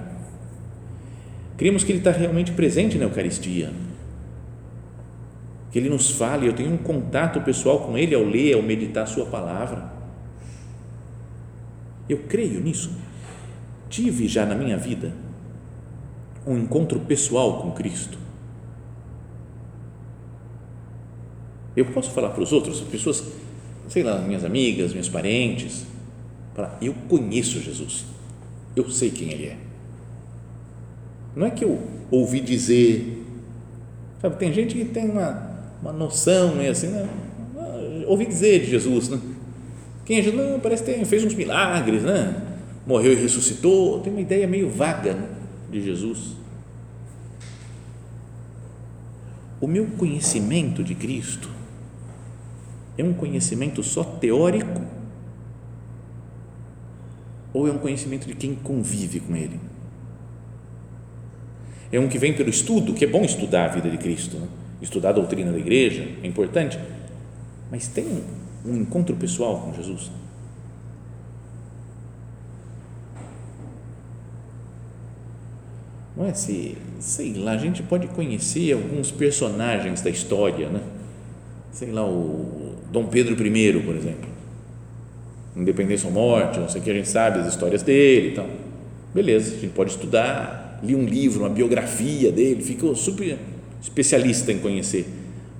Cremos 1.57 1.83
que 1.83 1.91
Ele 1.91 1.99
está 1.99 2.11
realmente 2.11 2.51
presente 2.51 2.97
na 2.97 3.05
Eucaristia. 3.05 3.71
Que 5.71 5.79
Ele 5.79 5.89
nos 5.89 6.11
fale, 6.11 6.47
eu 6.47 6.53
tenho 6.53 6.71
um 6.71 6.77
contato 6.77 7.41
pessoal 7.41 7.79
com 7.79 7.97
Ele 7.97 8.13
ao 8.13 8.23
ler, 8.23 8.53
ao 8.53 8.61
meditar 8.61 9.03
a 9.03 9.07
Sua 9.07 9.25
palavra. 9.25 9.91
Eu 12.07 12.19
creio 12.29 12.61
nisso. 12.61 12.91
Tive 13.89 14.27
já 14.27 14.45
na 14.45 14.53
minha 14.53 14.77
vida 14.77 15.24
um 16.45 16.57
encontro 16.57 16.99
pessoal 16.99 17.61
com 17.61 17.71
Cristo 17.71 18.25
Eu 21.75 21.85
posso 21.87 22.11
falar 22.11 22.29
para 22.29 22.41
os 22.41 22.53
outros, 22.53 22.79
pessoas, 22.81 23.21
sei 23.89 24.01
lá, 24.01 24.17
minhas 24.19 24.45
amigas, 24.45 24.93
meus 24.93 25.09
parentes, 25.09 25.85
falar, 26.55 26.77
eu 26.81 26.95
conheço 27.09 27.59
Jesus, 27.59 28.05
eu 28.75 28.89
sei 28.89 29.11
quem 29.11 29.31
Ele 29.31 29.47
é. 29.47 29.57
Não 31.35 31.47
é 31.47 31.49
que 31.49 31.65
eu 31.65 31.81
ouvi 32.09 32.39
dizer, 32.39 33.25
sabe, 34.21 34.37
tem 34.37 34.53
gente 34.53 34.73
que 34.73 34.85
tem 34.85 35.09
uma, 35.09 35.51
uma 35.81 35.91
noção, 35.91 36.55
né, 36.55 36.69
assim, 36.69 36.87
né, 36.87 37.09
ouvi 38.07 38.25
dizer 38.25 38.61
de 38.61 38.67
Jesus, 38.67 39.09
né? 39.09 39.19
Quem 40.05 40.19
é 40.19 40.21
Jesus? 40.21 40.39
Não, 40.39 40.59
parece 40.59 40.83
que 40.83 40.93
tem, 40.93 41.03
fez 41.03 41.25
uns 41.25 41.33
milagres, 41.33 42.03
né? 42.03 42.41
Morreu 42.85 43.11
e 43.11 43.15
ressuscitou, 43.15 43.99
tem 43.99 44.13
uma 44.13 44.21
ideia 44.21 44.47
meio 44.47 44.69
vaga 44.69 45.13
né, 45.13 45.27
de 45.69 45.81
Jesus. 45.81 46.35
O 49.59 49.67
meu 49.67 49.87
conhecimento 49.87 50.83
de 50.83 50.93
Cristo 50.95 51.49
é 52.97 53.03
um 53.03 53.13
conhecimento 53.13 53.81
só 53.83 54.03
teórico 54.03 54.81
ou 57.53 57.67
é 57.67 57.71
um 57.71 57.77
conhecimento 57.77 58.27
de 58.27 58.35
quem 58.35 58.53
convive 58.53 59.19
com 59.21 59.35
Ele? 59.35 59.59
É 61.91 61.99
um 61.99 62.09
que 62.09 62.17
vem 62.17 62.33
pelo 62.33 62.49
estudo, 62.49 62.93
que 62.93 63.05
é 63.05 63.07
bom 63.07 63.23
estudar 63.23 63.65
a 63.65 63.73
vida 63.73 63.89
de 63.89 63.97
Cristo, 63.97 64.37
né? 64.37 64.47
estudar 64.81 65.09
a 65.09 65.13
doutrina 65.13 65.51
da 65.51 65.57
igreja, 65.57 66.07
é 66.21 66.27
importante, 66.27 66.77
mas 67.71 67.87
tem 67.87 68.05
um, 68.05 68.71
um 68.71 68.75
encontro 68.75 69.15
pessoal 69.15 69.61
com 69.61 69.73
Jesus? 69.73 70.11
Não 76.17 76.27
é 76.27 76.33
se, 76.33 76.77
sei 76.99 77.33
lá, 77.33 77.51
a 77.51 77.57
gente 77.57 77.83
pode 77.83 78.07
conhecer 78.07 78.71
alguns 78.71 79.11
personagens 79.11 80.01
da 80.01 80.09
história, 80.09 80.69
né? 80.69 80.79
Sei 81.71 81.91
lá, 81.91 82.07
o 82.07 82.75
Dom 82.89 83.05
Pedro 83.07 83.33
I, 83.33 83.73
por 83.81 83.95
exemplo. 83.95 84.29
Independência 85.57 86.07
ou 86.07 86.13
morte, 86.13 86.59
não 86.59 86.69
sei 86.69 86.79
o 86.79 86.83
que, 86.83 86.89
a 86.89 86.93
gente 86.93 87.09
sabe 87.09 87.39
as 87.39 87.47
histórias 87.47 87.83
dele 87.83 88.29
e 88.29 88.31
tal. 88.31 88.47
Beleza, 89.13 89.55
a 89.55 89.59
gente 89.59 89.73
pode 89.73 89.91
estudar, 89.91 90.79
li 90.81 90.95
um 90.95 91.03
livro, 91.05 91.41
uma 91.41 91.49
biografia 91.49 92.31
dele, 92.31 92.63
ficou 92.63 92.95
super 92.95 93.37
especialista 93.81 94.53
em 94.53 94.59
conhecer. 94.59 95.05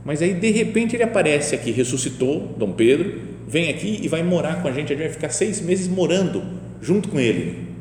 Mas 0.05 0.21
aí, 0.21 0.33
de 0.33 0.51
repente, 0.51 0.95
ele 0.95 1.03
aparece 1.03 1.53
aqui, 1.53 1.71
ressuscitou 1.71 2.55
Dom 2.57 2.71
Pedro, 2.71 3.19
vem 3.45 3.69
aqui 3.69 3.99
e 4.01 4.07
vai 4.07 4.23
morar 4.23 4.61
com 4.61 4.69
a 4.69 4.71
gente, 4.71 4.93
a 4.93 4.95
gente 4.95 5.05
vai 5.05 5.13
ficar 5.13 5.29
seis 5.29 5.59
meses 5.59 5.87
morando 5.89 6.43
junto 6.81 7.09
com 7.09 7.19
ele 7.19 7.74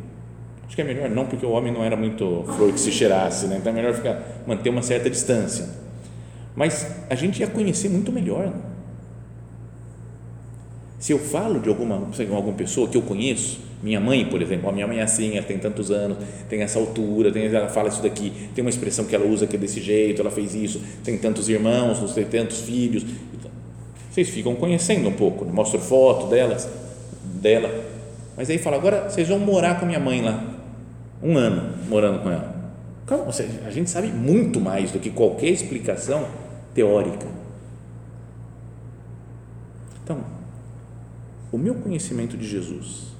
Acho 0.67 0.77
que 0.77 0.83
é 0.83 0.85
melhor 0.85 1.11
não, 1.11 1.27
porque 1.27 1.45
o 1.45 1.51
homem 1.51 1.73
não 1.73 1.85
era 1.85 1.97
muito 1.97 2.45
flor 2.57 2.73
que 2.73 2.81
se 2.81 2.91
cheirasse, 2.91 3.47
né? 3.47 3.59
então 3.61 3.73
é 3.73 3.75
melhor 3.75 3.95
ficar, 3.95 4.23
manter 4.47 4.71
uma 4.71 4.83
certa 4.83 5.11
distância. 5.11 5.69
Mas 6.57 6.87
a 7.11 7.15
gente 7.15 7.41
ia 7.41 7.47
conhecer 7.47 7.89
muito 7.89 8.11
melhor. 8.13 8.47
Né? 8.47 8.53
Se 10.99 11.13
eu 11.13 11.19
falo 11.19 11.61
de 11.61 11.69
alguma, 11.69 12.09
alguma 12.35 12.55
pessoa 12.55 12.89
que 12.89 12.97
eu 12.97 13.03
conheço, 13.03 13.61
minha 13.83 14.01
mãe, 14.01 14.25
por 14.25 14.41
exemplo, 14.41 14.71
a 14.71 14.73
minha 14.73 14.87
mãe 14.87 15.01
é 15.01 15.03
assim, 15.03 15.37
ela 15.37 15.47
tem 15.47 15.59
tantos 15.59 15.91
anos, 15.91 16.17
tem 16.49 16.63
essa 16.63 16.79
altura, 16.79 17.31
tem, 17.31 17.45
ela 17.45 17.69
fala 17.69 17.89
isso 17.89 18.03
daqui, 18.03 18.33
tem 18.55 18.65
uma 18.65 18.71
expressão 18.71 19.05
que 19.05 19.15
ela 19.15 19.27
usa 19.27 19.47
que 19.47 19.57
é 19.57 19.59
desse 19.59 19.81
jeito, 19.83 20.23
ela 20.23 20.31
fez 20.31 20.55
isso, 20.55 20.81
tem 21.05 21.19
tantos 21.19 21.49
irmãos, 21.51 22.15
tem 22.15 22.25
tantos 22.25 22.61
filhos. 22.63 23.05
Vocês 24.11 24.31
ficam 24.31 24.55
conhecendo 24.55 25.09
um 25.09 25.13
pouco, 25.13 25.45
né? 25.45 25.53
mostro 25.53 25.79
foto 25.79 26.29
delas, 26.29 26.69
dela. 27.23 27.71
Mas 28.37 28.49
aí 28.49 28.57
fala, 28.57 28.77
agora 28.77 29.11
vocês 29.11 29.29
vão 29.29 29.39
morar 29.39 29.79
com 29.79 29.85
minha 29.85 30.01
mãe 30.01 30.23
lá 30.23 30.54
um 31.25 31.39
ano 31.39 31.75
morando 31.89 32.23
com 32.23 32.31
ela. 32.31 32.55
Calma, 33.07 33.31
a 33.67 33.71
gente 33.71 33.89
sabe 33.89 34.09
muito 34.09 34.61
mais 34.61 34.93
do 34.93 35.01
que 35.01 35.11
qualquer 35.11 35.49
explicação 35.49 36.29
teórica. 36.75 37.27
Então, 40.03 40.23
o 41.51 41.57
meu 41.57 41.77
conhecimento 41.77 42.37
de 42.37 42.47
Jesus 42.47 43.15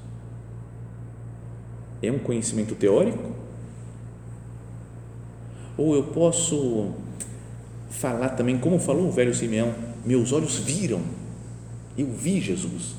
é 2.03 2.13
um 2.13 2.19
conhecimento 2.19 2.75
teórico? 2.75 3.33
Ou 5.77 5.95
eu 5.95 6.05
posso 6.05 6.93
falar 7.91 8.31
também, 8.31 8.59
como 8.59 8.79
falou 8.79 9.09
o 9.09 9.13
velho 9.13 9.35
Simeão, 9.35 9.75
meus 10.05 10.33
olhos 10.33 10.59
viram, 10.59 11.01
eu 11.97 12.07
vi 12.07 12.41
Jesus. 12.41 12.95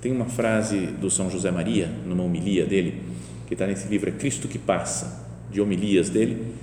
Tem 0.00 0.12
uma 0.12 0.26
frase 0.26 0.86
do 0.86 1.10
São 1.10 1.30
José 1.30 1.50
Maria, 1.50 1.90
numa 2.06 2.22
homilia 2.22 2.64
dele, 2.64 3.02
que 3.46 3.54
está 3.54 3.66
nesse 3.66 3.88
livro, 3.88 4.08
é 4.08 4.12
Cristo 4.12 4.46
que 4.46 4.58
Passa, 4.58 5.26
de 5.50 5.60
homilias 5.60 6.08
dele, 6.08 6.54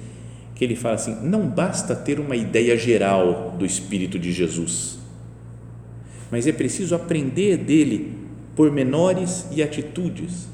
que 0.56 0.64
ele 0.64 0.76
fala 0.76 0.96
assim: 0.96 1.16
não 1.22 1.48
basta 1.48 1.96
ter 1.96 2.20
uma 2.20 2.36
ideia 2.36 2.78
geral 2.78 3.56
do 3.58 3.66
Espírito 3.66 4.18
de 4.18 4.32
Jesus, 4.32 4.98
mas 6.32 6.48
é 6.48 6.54
preciso 6.54 6.96
aprender 6.96 7.58
dele 7.58 8.16
pormenores 8.56 9.46
e 9.52 9.62
atitudes. 9.62 10.48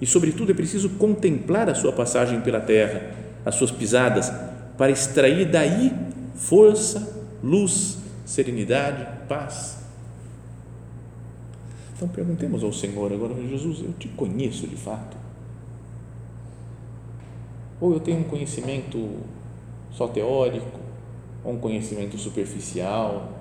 E, 0.00 0.06
sobretudo, 0.06 0.50
é 0.50 0.54
preciso 0.54 0.90
contemplar 0.90 1.68
a 1.68 1.74
sua 1.74 1.92
passagem 1.92 2.40
pela 2.40 2.60
terra, 2.60 3.10
as 3.44 3.54
suas 3.54 3.70
pisadas, 3.70 4.32
para 4.76 4.90
extrair 4.92 5.46
daí 5.46 5.92
força, 6.34 7.26
luz, 7.42 7.98
serenidade, 8.24 9.06
paz. 9.28 9.77
Então 11.98 12.06
perguntemos 12.06 12.62
ao 12.62 12.72
Senhor 12.72 13.12
agora, 13.12 13.34
Jesus, 13.34 13.80
eu 13.80 13.92
te 13.94 14.06
conheço 14.06 14.68
de 14.68 14.76
fato? 14.76 15.16
Ou 17.80 17.92
eu 17.92 17.98
tenho 17.98 18.20
um 18.20 18.22
conhecimento 18.22 19.16
só 19.90 20.06
teórico, 20.06 20.78
ou 21.42 21.54
um 21.54 21.58
conhecimento 21.58 22.16
superficial? 22.16 23.32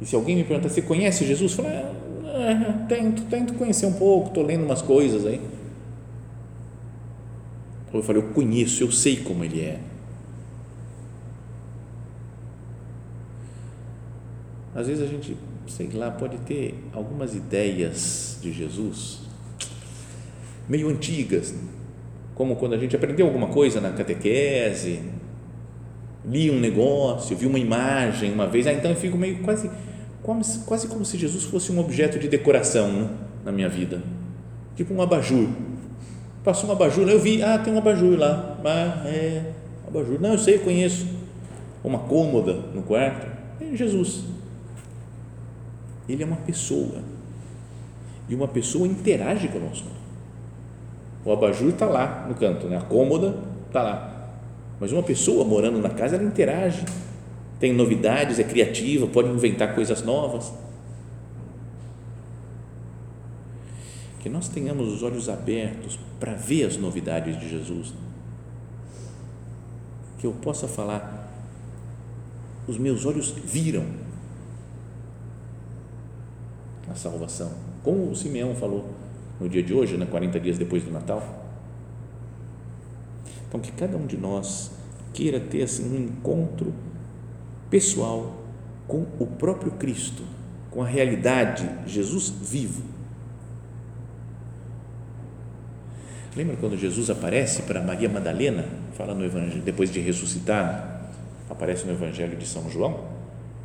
E 0.00 0.06
se 0.06 0.16
alguém 0.16 0.36
me 0.36 0.42
pergunta, 0.42 0.70
você 0.70 0.80
conhece 0.80 1.26
Jesus? 1.26 1.58
Eu 1.58 1.64
falo, 1.64 1.68
ah, 1.68 2.86
tento, 2.88 3.24
tento 3.24 3.52
conhecer 3.52 3.84
um 3.84 3.92
pouco, 3.92 4.28
estou 4.28 4.42
lendo 4.42 4.64
umas 4.64 4.80
coisas 4.80 5.26
aí. 5.26 5.38
Ou 7.92 8.00
eu 8.00 8.02
falo, 8.02 8.20
eu 8.20 8.30
conheço, 8.30 8.82
eu 8.82 8.90
sei 8.90 9.18
como 9.22 9.44
ele 9.44 9.60
é. 9.60 9.78
Às 14.74 14.86
vezes 14.86 15.02
a 15.02 15.06
gente 15.06 15.36
sei 15.66 15.88
lá, 15.92 16.10
pode 16.10 16.38
ter 16.38 16.74
algumas 16.92 17.34
ideias 17.34 18.38
de 18.42 18.52
Jesus 18.52 19.20
meio 20.68 20.88
antigas, 20.88 21.54
como 22.34 22.56
quando 22.56 22.74
a 22.74 22.78
gente 22.78 22.94
aprendeu 22.94 23.26
alguma 23.26 23.48
coisa 23.48 23.80
na 23.80 23.90
catequese, 23.90 25.00
li 26.24 26.50
um 26.50 26.60
negócio, 26.60 27.36
vi 27.36 27.46
uma 27.46 27.58
imagem 27.58 28.32
uma 28.32 28.46
vez, 28.46 28.66
ah, 28.66 28.72
então 28.72 28.90
eu 28.90 28.96
fico 28.96 29.18
meio 29.18 29.38
quase, 29.42 29.68
quase, 30.22 30.60
quase 30.60 30.86
como 30.86 31.04
se 31.04 31.18
Jesus 31.18 31.44
fosse 31.44 31.72
um 31.72 31.78
objeto 31.80 32.18
de 32.18 32.28
decoração 32.28 32.92
né, 32.92 33.10
na 33.44 33.50
minha 33.50 33.68
vida, 33.68 34.02
tipo 34.76 34.94
um 34.94 35.02
abajur. 35.02 35.48
Passou 36.44 36.70
um 36.70 36.72
abajur, 36.72 37.08
eu 37.08 37.18
vi, 37.18 37.42
ah, 37.42 37.58
tem 37.58 37.74
um 37.74 37.78
abajur 37.78 38.18
lá, 38.18 38.58
ah, 38.64 39.08
é, 39.08 39.52
abajur, 39.86 40.20
não, 40.20 40.32
eu 40.32 40.38
sei, 40.38 40.54
eu 40.54 40.60
conheço. 40.60 41.18
Uma 41.82 42.00
cômoda 42.00 42.52
no 42.74 42.82
quarto, 42.82 43.26
é 43.58 43.74
Jesus 43.74 44.24
ele 46.08 46.22
é 46.22 46.26
uma 46.26 46.36
pessoa. 46.36 47.02
E 48.28 48.34
uma 48.34 48.48
pessoa 48.48 48.86
interage 48.86 49.48
conosco. 49.48 49.88
O 51.24 51.32
abajur 51.32 51.70
está 51.70 51.86
lá 51.86 52.26
no 52.28 52.34
canto, 52.34 52.66
né? 52.66 52.78
a 52.78 52.82
cômoda 52.82 53.36
está 53.66 53.82
lá. 53.82 54.10
Mas 54.80 54.92
uma 54.92 55.02
pessoa 55.02 55.44
morando 55.44 55.78
na 55.78 55.90
casa, 55.90 56.16
ela 56.16 56.24
interage. 56.24 56.84
Tem 57.58 57.74
novidades, 57.74 58.38
é 58.38 58.44
criativa, 58.44 59.06
pode 59.06 59.28
inventar 59.28 59.74
coisas 59.74 60.02
novas. 60.02 60.52
Que 64.20 64.30
nós 64.30 64.48
tenhamos 64.48 64.88
os 64.92 65.02
olhos 65.02 65.28
abertos 65.28 65.98
para 66.18 66.32
ver 66.32 66.64
as 66.64 66.78
novidades 66.78 67.38
de 67.38 67.48
Jesus. 67.48 67.92
Que 70.18 70.26
eu 70.26 70.32
possa 70.32 70.66
falar, 70.66 71.30
os 72.66 72.78
meus 72.78 73.04
olhos 73.04 73.30
viram 73.30 73.84
a 76.90 76.94
salvação, 76.94 77.52
como 77.82 78.10
o 78.10 78.16
Simeão 78.16 78.54
falou 78.54 78.90
no 79.40 79.48
dia 79.48 79.62
de 79.62 79.72
hoje, 79.72 79.96
né, 79.96 80.06
40 80.06 80.38
dias 80.40 80.58
depois 80.58 80.82
do 80.82 80.90
Natal. 80.90 81.22
Então, 83.48 83.60
que 83.60 83.72
cada 83.72 83.96
um 83.96 84.06
de 84.06 84.16
nós 84.16 84.70
queira 85.12 85.40
ter 85.40 85.62
assim, 85.62 85.92
um 85.92 86.04
encontro 86.04 86.72
pessoal 87.68 88.34
com 88.86 89.06
o 89.18 89.26
próprio 89.26 89.72
Cristo, 89.72 90.22
com 90.70 90.82
a 90.82 90.86
realidade, 90.86 91.68
Jesus 91.86 92.28
vivo. 92.28 92.82
Lembra 96.36 96.56
quando 96.56 96.76
Jesus 96.76 97.10
aparece 97.10 97.62
para 97.62 97.82
Maria 97.82 98.08
Madalena, 98.08 98.64
fala 98.92 99.14
no 99.14 99.24
Evangelho, 99.24 99.62
depois 99.62 99.90
de 99.90 99.98
ressuscitar, 99.98 101.10
aparece 101.48 101.84
no 101.86 101.92
Evangelho 101.92 102.36
de 102.36 102.46
São 102.46 102.70
João? 102.70 103.09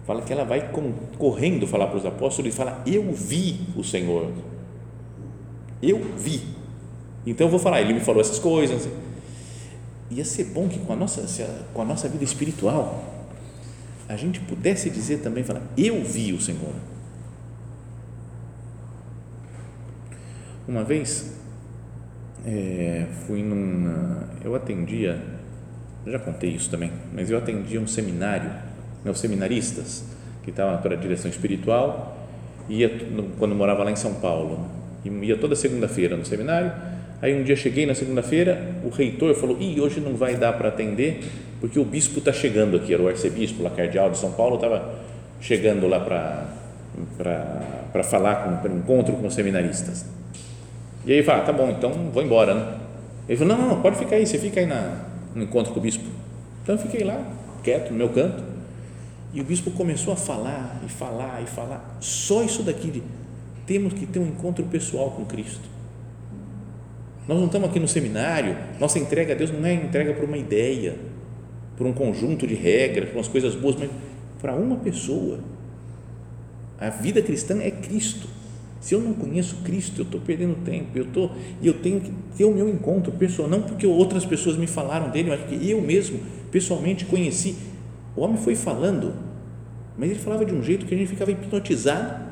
Fala 0.06 0.22
que 0.22 0.32
ela 0.32 0.44
vai 0.44 0.72
correndo 1.18 1.68
falar 1.68 1.88
para 1.88 1.98
os 1.98 2.06
apóstolos 2.06 2.54
e 2.54 2.56
fala: 2.56 2.82
Eu 2.86 3.12
vi 3.12 3.60
o 3.76 3.84
Senhor. 3.84 4.32
Eu 5.82 6.02
vi. 6.18 6.42
Então 7.26 7.48
eu 7.48 7.52
vou 7.52 7.60
falar, 7.60 7.82
ele 7.82 7.94
me 7.94 8.00
falou 8.00 8.22
essas 8.22 8.40
coisas. 8.40 8.88
Ia 10.12 10.24
ser 10.24 10.46
bom 10.46 10.70
que 10.70 10.80
com 10.80 10.94
a 10.94 10.96
nossa, 10.96 11.26
com 11.74 11.82
a 11.82 11.86
nossa 11.86 12.08
vida 12.08 12.24
espiritual 12.24 13.16
a 14.08 14.16
gente 14.16 14.40
pudesse 14.42 14.90
dizer 14.90 15.18
também, 15.22 15.44
falar, 15.44 15.64
eu 15.76 16.04
vi 16.04 16.32
o 16.32 16.40
Senhor. 16.40 16.76
Uma 20.68 20.84
vez 20.84 21.34
é, 22.46 23.08
fui 23.26 23.42
num, 23.42 24.22
eu 24.44 24.56
atendia, 24.56 25.24
já 26.06 26.20
contei 26.20 26.52
isso 26.52 26.70
também, 26.70 26.92
mas 27.14 27.30
eu 27.32 27.38
atendia 27.38 27.82
um 27.82 27.88
seminário 27.88 28.52
meus 29.06 29.20
seminaristas, 29.20 30.04
que 30.44 30.50
estavam 30.50 30.82
para 30.82 30.96
a 30.96 30.98
direção 30.98 31.30
espiritual, 31.30 32.18
ia 32.68 32.92
quando 33.40 33.56
morava 33.56 33.84
lá 33.84 33.92
em 33.92 33.96
São 33.96 34.16
Paulo, 34.16 34.60
ia 35.06 35.38
toda 35.38 35.56
segunda-feira 35.56 36.18
no 36.18 36.26
seminário. 36.26 36.72
Aí 37.22 37.40
um 37.40 37.44
dia 37.44 37.56
cheguei 37.56 37.86
na 37.86 37.96
segunda-feira, 37.96 38.76
o 38.84 38.90
reitor 38.90 39.34
falou: 39.36 39.58
"Ih, 39.60 39.80
hoje 39.80 40.02
não 40.02 40.16
vai 40.16 40.36
dar 40.36 40.54
para 40.54 40.70
atender, 40.70 41.24
porque 41.62 41.80
o 41.80 41.86
bispo 41.86 42.20
está 42.20 42.34
chegando 42.34 42.76
aqui, 42.76 42.94
era 42.94 43.02
o 43.02 43.08
arcebispo, 43.08 43.64
lá 43.64 43.70
cardeal 43.70 44.10
de 44.10 44.18
São 44.18 44.32
Paulo, 44.32 44.56
estava 44.56 44.96
chegando 45.40 45.88
lá 45.88 46.00
para 46.00 46.46
para 47.92 48.04
falar, 48.04 48.62
para 48.62 48.72
um 48.72 48.78
encontro 48.78 49.16
com 49.16 49.28
os 49.28 49.34
seminaristas. 49.34 50.06
E 51.06 51.14
aí 51.14 51.24
fala, 51.24 51.44
tá 51.44 51.54
bom, 51.54 51.70
então 51.70 51.92
vou 52.12 52.24
embora, 52.24 52.54
né? 52.54 52.78
Ele 53.28 53.38
falou, 53.38 53.58
não, 53.58 53.68
não, 53.68 53.82
pode 53.82 53.98
ficar 53.98 54.16
aí, 54.16 54.26
você 54.26 54.38
fica 54.38 54.60
aí 54.60 54.66
na, 54.66 54.98
no 55.34 55.44
encontro 55.44 55.74
com 55.74 55.80
o 55.80 55.84
bispo. 55.84 56.06
Então 56.64 56.76
eu 56.76 56.80
fiquei 56.80 57.04
lá, 57.04 57.22
quieto, 57.64 57.92
no 57.92 57.98
meu 57.98 58.10
canto, 58.10 58.42
e 59.36 59.42
o 59.42 59.44
bispo 59.44 59.70
começou 59.70 60.14
a 60.14 60.16
falar, 60.16 60.82
e 60.86 60.90
falar, 60.90 61.44
e 61.44 61.46
falar, 61.46 61.98
só 62.00 62.42
isso 62.42 62.64
daqui 62.64 62.90
de 62.90 63.04
temos 63.68 63.94
que 63.94 64.06
ter 64.06 64.18
um 64.18 64.28
encontro 64.28 64.64
pessoal 64.66 65.12
com 65.12 65.26
Cristo. 65.26 65.68
Nós 67.28 67.38
não 67.38 67.48
estamos 67.48 67.70
aqui 67.70 67.78
no 67.78 67.88
seminário, 67.88 68.56
nossa 68.80 68.98
entrega 68.98 69.34
a 69.34 69.36
Deus 69.36 69.52
não 69.52 69.66
é 69.66 69.74
entrega 69.74 70.14
para 70.14 70.26
uma 70.26 70.38
ideia, 70.38 70.96
por 71.76 71.86
um 71.86 71.92
conjunto 71.92 72.48
de 72.48 72.56
regras, 72.56 73.10
por 73.10 73.18
umas 73.18 73.28
coisas 73.28 73.54
boas, 73.56 73.76
mas 73.76 73.90
para 74.40 74.56
uma 74.56 74.78
pessoa. 74.78 75.40
A 76.80 76.90
vida 76.90 77.22
cristã 77.22 77.62
é 77.62 77.72
Cristo. 77.72 78.30
Se 78.80 78.96
eu 78.96 79.02
não 79.02 79.14
conheço 79.14 79.58
Cristo, 79.64 80.00
eu 80.00 80.06
estou 80.06 80.22
perdendo 80.22 80.64
tempo. 80.64 80.90
Eu 80.96 81.08
tô, 81.08 81.30
e 81.62 81.68
eu 81.68 81.74
tenho 81.74 82.00
que 82.00 82.12
ter 82.38 82.46
o 82.46 82.54
meu 82.54 82.70
encontro 82.70 83.12
pessoal, 83.12 83.50
não 83.50 83.64
porque 83.64 83.86
outras 83.86 84.24
pessoas 84.24 84.56
me 84.56 84.68
falaram 84.68 85.10
dele, 85.10 85.30
mas 85.30 85.42
porque 85.42 85.56
eu 85.66 85.82
mesmo 85.82 86.20
pessoalmente 86.52 87.04
conheci. 87.04 87.75
O 88.16 88.22
homem 88.22 88.38
foi 88.38 88.56
falando, 88.56 89.14
mas 89.98 90.10
ele 90.10 90.20
falava 90.20 90.46
de 90.46 90.54
um 90.54 90.64
jeito 90.64 90.86
que 90.86 90.94
a 90.94 90.98
gente 90.98 91.10
ficava 91.10 91.32
hipnotizado. 91.32 92.24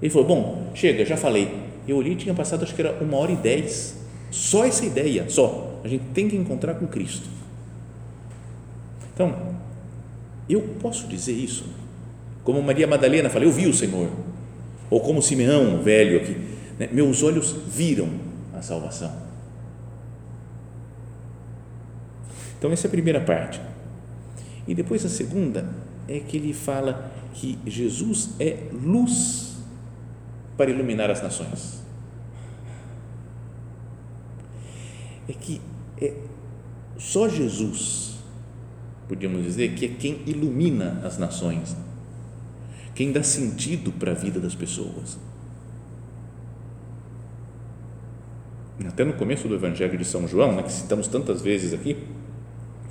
Ele 0.00 0.10
falou: 0.10 0.26
Bom, 0.26 0.70
chega, 0.74 1.04
já 1.04 1.16
falei. 1.16 1.66
Eu 1.86 1.96
olhei 1.96 2.16
tinha 2.16 2.34
passado, 2.34 2.64
acho 2.64 2.74
que 2.74 2.82
era 2.82 3.02
uma 3.02 3.16
hora 3.16 3.32
e 3.32 3.36
dez. 3.36 3.96
Só 4.30 4.64
essa 4.64 4.84
ideia, 4.84 5.28
só. 5.28 5.80
A 5.84 5.88
gente 5.88 6.04
tem 6.12 6.28
que 6.28 6.36
encontrar 6.36 6.74
com 6.74 6.86
Cristo. 6.86 7.28
Então, 9.14 9.54
eu 10.48 10.60
posso 10.80 11.06
dizer 11.06 11.32
isso. 11.32 11.64
Como 12.42 12.60
Maria 12.62 12.86
Madalena 12.86 13.30
fala, 13.30 13.44
eu 13.44 13.52
vi 13.52 13.66
o 13.66 13.74
Senhor. 13.74 14.08
Ou 14.90 15.00
como 15.00 15.22
Simeão, 15.22 15.82
velho 15.82 16.18
aqui, 16.18 16.36
né? 16.78 16.88
meus 16.92 17.22
olhos 17.22 17.52
viram 17.66 18.08
a 18.54 18.62
salvação. 18.62 19.12
Então, 22.58 22.70
essa 22.72 22.86
é 22.86 22.88
a 22.88 22.90
primeira 22.90 23.20
parte. 23.20 23.60
E 24.66 24.74
depois 24.74 25.04
a 25.04 25.08
segunda 25.08 25.68
é 26.08 26.20
que 26.20 26.36
ele 26.36 26.52
fala 26.52 27.12
que 27.34 27.58
Jesus 27.66 28.30
é 28.40 28.68
luz 28.72 29.56
para 30.56 30.70
iluminar 30.70 31.10
as 31.10 31.22
nações. 31.22 31.82
É 35.28 35.32
que 35.32 35.60
é 36.00 36.14
só 36.96 37.28
Jesus 37.28 38.06
podíamos 39.08 39.42
dizer 39.44 39.74
que 39.74 39.84
é 39.84 39.88
quem 39.88 40.22
ilumina 40.26 41.00
as 41.04 41.16
nações, 41.18 41.76
quem 42.94 43.12
dá 43.12 43.22
sentido 43.22 43.92
para 43.92 44.12
a 44.12 44.14
vida 44.14 44.40
das 44.40 44.54
pessoas. 44.54 45.18
Até 48.86 49.04
no 49.04 49.14
começo 49.14 49.46
do 49.48 49.54
Evangelho 49.54 49.96
de 49.98 50.04
São 50.04 50.26
João, 50.26 50.54
né, 50.54 50.62
que 50.62 50.72
citamos 50.72 51.06
tantas 51.06 51.42
vezes 51.42 51.72
aqui, 51.74 51.96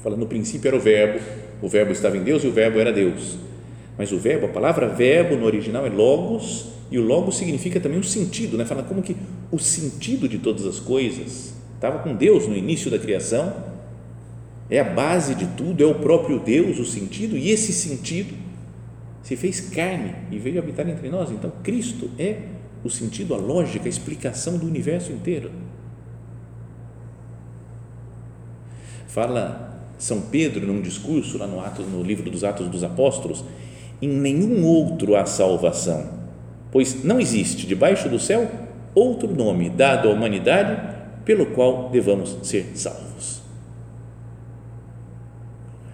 fala 0.03 0.15
no 0.15 0.27
princípio 0.27 0.67
era 0.67 0.77
o 0.77 0.79
Verbo, 0.79 1.19
o 1.61 1.67
Verbo 1.67 1.91
estava 1.91 2.17
em 2.17 2.23
Deus 2.23 2.43
e 2.43 2.47
o 2.47 2.51
Verbo 2.51 2.79
era 2.79 2.91
Deus. 2.91 3.37
Mas 3.97 4.11
o 4.11 4.17
Verbo, 4.17 4.47
a 4.47 4.49
palavra 4.49 4.87
Verbo 4.87 5.35
no 5.35 5.45
original 5.45 5.85
é 5.85 5.89
Logos 5.89 6.67
e 6.91 6.99
o 6.99 7.01
Logos 7.03 7.37
significa 7.37 7.79
também 7.79 7.99
o 7.99 8.03
sentido, 8.03 8.57
né? 8.57 8.65
Fala 8.65 8.83
como 8.83 9.01
que 9.01 9.15
o 9.51 9.57
sentido 9.57 10.27
de 10.27 10.37
todas 10.37 10.65
as 10.65 10.79
coisas 10.79 11.53
estava 11.75 11.99
com 11.99 12.13
Deus 12.13 12.47
no 12.47 12.55
início 12.55 12.91
da 12.91 12.99
criação 12.99 13.53
é 14.69 14.79
a 14.79 14.83
base 14.83 15.35
de 15.35 15.45
tudo, 15.47 15.83
é 15.83 15.85
o 15.85 15.95
próprio 15.95 16.39
Deus, 16.39 16.79
o 16.79 16.85
sentido, 16.85 17.37
e 17.37 17.51
esse 17.51 17.71
sentido 17.71 18.35
se 19.21 19.35
fez 19.35 19.59
carne 19.59 20.15
e 20.31 20.39
veio 20.39 20.59
habitar 20.59 20.87
entre 20.89 21.09
nós. 21.09 21.31
Então, 21.31 21.51
Cristo 21.63 22.09
é 22.17 22.37
o 22.83 22.89
sentido, 22.89 23.33
a 23.33 23.37
lógica, 23.37 23.85
a 23.85 23.89
explicação 23.89 24.57
do 24.57 24.65
universo 24.65 25.11
inteiro. 25.11 25.51
Fala 29.07 29.74
São 29.97 30.21
Pedro 30.21 30.65
num 30.65 30.81
discurso 30.81 31.37
lá 31.37 31.47
no, 31.47 31.61
no 31.87 32.03
livro 32.03 32.29
dos 32.29 32.43
Atos 32.43 32.67
dos 32.67 32.83
Apóstolos: 32.83 33.43
em 34.01 34.09
nenhum 34.09 34.65
outro 34.65 35.15
há 35.15 35.25
salvação, 35.25 36.09
pois 36.71 37.03
não 37.03 37.19
existe 37.19 37.65
debaixo 37.65 38.09
do 38.09 38.19
céu 38.19 38.49
outro 38.93 39.33
nome 39.35 39.69
dado 39.69 40.07
à 40.07 40.11
humanidade 40.11 40.95
pelo 41.25 41.47
qual 41.47 41.89
devamos 41.89 42.37
ser 42.43 42.71
salvos. 42.75 43.41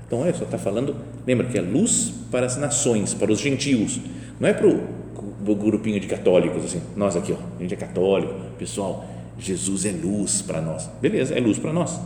Então, 0.06 0.20
olha 0.20 0.34
só, 0.34 0.44
está 0.44 0.58
falando, 0.58 0.96
lembra 1.26 1.48
que 1.48 1.58
é 1.58 1.62
luz 1.62 2.14
para 2.30 2.46
as 2.46 2.58
nações, 2.58 3.14
para 3.14 3.32
os 3.32 3.40
gentios, 3.40 4.00
não 4.38 4.48
é 4.50 4.54
para 4.54 4.68
o 4.68 5.56
grupinho 5.56 6.02
de 6.02 6.08
católicos, 6.08 6.66
assim, 6.66 6.82
nós 6.98 7.16
aqui, 7.16 7.32
ó, 7.32 7.38
a 7.58 7.62
gente 7.62 7.74
é 7.74 7.78
católico, 7.78 8.34
pessoal, 8.60 9.06
Jesus 9.40 9.86
é 9.86 9.92
luz 9.92 10.42
para 10.42 10.62
nós, 10.62 10.90
beleza, 11.02 11.34
é 11.34 11.40
luz 11.40 11.58
para 11.58 11.72
nós, 11.72 11.98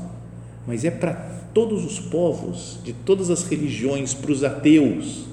mas 0.67 0.83
é 0.83 0.91
para 0.91 1.13
todos 1.53 1.85
os 1.85 1.99
povos, 1.99 2.79
de 2.83 2.93
todas 2.93 3.29
as 3.29 3.43
religiões, 3.43 4.13
para 4.13 4.31
os 4.31 4.43
ateus, 4.43 5.25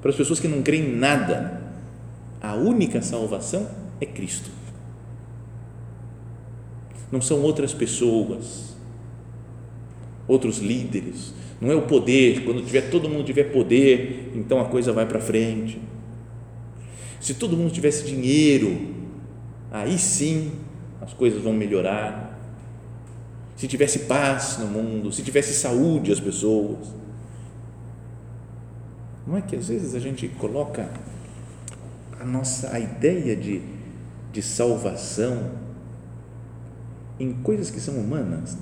para 0.00 0.10
as 0.10 0.16
pessoas 0.16 0.40
que 0.40 0.48
não 0.48 0.62
creem 0.62 0.84
em 0.84 0.96
nada, 0.96 1.62
a 2.40 2.54
única 2.54 3.00
salvação 3.00 3.68
é 4.00 4.06
Cristo, 4.06 4.50
não 7.10 7.20
são 7.20 7.40
outras 7.40 7.72
pessoas, 7.72 8.76
outros 10.26 10.58
líderes, 10.58 11.32
não 11.60 11.70
é 11.70 11.76
o 11.76 11.82
poder, 11.82 12.44
quando 12.44 12.64
tiver 12.64 12.90
todo 12.90 13.08
mundo 13.08 13.24
tiver 13.24 13.44
poder, 13.44 14.32
então 14.34 14.60
a 14.60 14.64
coisa 14.64 14.92
vai 14.92 15.06
para 15.06 15.20
frente. 15.20 15.80
Se 17.20 17.34
todo 17.34 17.56
mundo 17.56 17.70
tivesse 17.70 18.04
dinheiro, 18.04 18.96
aí 19.70 19.96
sim 19.96 20.50
as 21.00 21.12
coisas 21.12 21.40
vão 21.40 21.52
melhorar. 21.52 22.31
Se 23.62 23.68
tivesse 23.68 24.00
paz 24.00 24.58
no 24.58 24.66
mundo, 24.66 25.12
se 25.12 25.22
tivesse 25.22 25.54
saúde 25.54 26.10
as 26.10 26.18
pessoas. 26.18 26.92
Não 29.24 29.36
é 29.36 29.40
que 29.40 29.54
às 29.54 29.68
vezes 29.68 29.94
a 29.94 30.00
gente 30.00 30.26
coloca 30.26 30.90
a 32.18 32.24
nossa 32.24 32.74
a 32.74 32.80
ideia 32.80 33.36
de, 33.36 33.62
de 34.32 34.42
salvação 34.42 35.52
em 37.20 37.32
coisas 37.34 37.70
que 37.70 37.78
são 37.78 37.94
humanas 37.94 38.58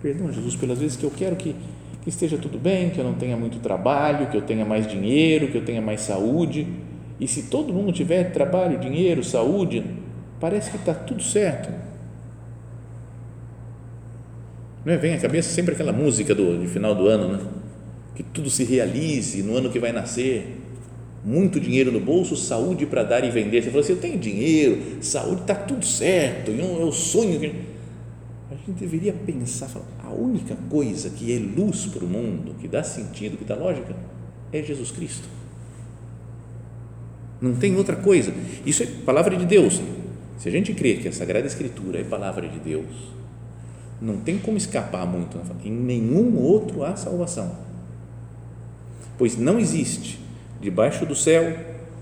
Perdão, 0.00 0.32
Jesus, 0.32 0.54
pelas 0.54 0.78
vezes 0.78 0.96
que 0.96 1.02
eu 1.02 1.10
quero 1.10 1.34
que, 1.34 1.56
que 2.02 2.08
esteja 2.08 2.38
tudo 2.38 2.56
bem, 2.56 2.90
que 2.90 3.00
eu 3.00 3.04
não 3.04 3.14
tenha 3.14 3.36
muito 3.36 3.58
trabalho, 3.58 4.30
que 4.30 4.36
eu 4.36 4.42
tenha 4.42 4.64
mais 4.64 4.86
dinheiro, 4.86 5.48
que 5.48 5.58
eu 5.58 5.64
tenha 5.64 5.82
mais 5.82 6.02
saúde. 6.02 6.68
E 7.18 7.26
se 7.26 7.42
todo 7.48 7.72
mundo 7.72 7.90
tiver 7.92 8.30
trabalho, 8.30 8.78
dinheiro, 8.78 9.24
saúde, 9.24 9.84
parece 10.38 10.70
que 10.70 10.76
está 10.76 10.94
tudo 10.94 11.20
certo. 11.20 11.91
Não 14.84 14.92
é? 14.92 14.96
Vem 14.96 15.14
à 15.14 15.18
cabeça 15.18 15.48
sempre 15.50 15.74
aquela 15.74 15.92
música 15.92 16.34
do, 16.34 16.58
de 16.58 16.66
final 16.66 16.94
do 16.94 17.06
ano, 17.06 17.36
né? 17.36 17.40
Que 18.14 18.22
tudo 18.22 18.50
se 18.50 18.64
realize 18.64 19.42
no 19.42 19.56
ano 19.56 19.70
que 19.70 19.78
vai 19.78 19.92
nascer. 19.92 20.58
Muito 21.24 21.60
dinheiro 21.60 21.92
no 21.92 22.00
bolso, 22.00 22.36
saúde 22.36 22.84
para 22.84 23.04
dar 23.04 23.24
e 23.24 23.30
vender. 23.30 23.62
Você 23.62 23.68
falou 23.68 23.82
assim: 23.82 23.92
eu 23.92 24.00
tenho 24.00 24.18
dinheiro, 24.18 24.82
saúde, 25.00 25.42
está 25.42 25.54
tudo 25.54 25.84
certo, 25.84 26.50
é 26.50 26.84
o 26.84 26.90
sonho. 26.90 27.38
Que 27.38 27.54
a 28.50 28.54
gente 28.54 28.72
deveria 28.78 29.12
pensar, 29.12 29.68
falar, 29.68 29.86
a 30.04 30.10
única 30.10 30.56
coisa 30.68 31.10
que 31.10 31.32
é 31.32 31.38
luz 31.38 31.86
para 31.86 32.04
o 32.04 32.08
mundo, 32.08 32.54
que 32.60 32.66
dá 32.66 32.82
sentido, 32.82 33.38
que 33.38 33.44
dá 33.44 33.54
lógica, 33.54 33.94
é 34.52 34.62
Jesus 34.62 34.90
Cristo. 34.90 35.28
Não 37.40 37.54
tem 37.54 37.76
outra 37.76 37.96
coisa. 37.96 38.32
Isso 38.66 38.82
é 38.82 38.86
palavra 39.04 39.36
de 39.36 39.46
Deus. 39.46 39.80
Se 40.38 40.48
a 40.48 40.52
gente 40.52 40.74
crê 40.74 40.94
que 40.94 41.08
a 41.08 41.12
Sagrada 41.12 41.46
Escritura 41.46 42.00
é 42.00 42.04
palavra 42.04 42.48
de 42.48 42.58
Deus, 42.58 42.86
não 44.02 44.18
tem 44.18 44.38
como 44.38 44.56
escapar 44.56 45.06
muito. 45.06 45.38
Né? 45.38 45.44
Em 45.64 45.72
nenhum 45.72 46.36
outro 46.38 46.84
há 46.84 46.96
salvação. 46.96 47.56
Pois 49.16 49.36
não 49.36 49.58
existe 49.58 50.18
debaixo 50.60 51.06
do 51.06 51.14
céu 51.14 51.56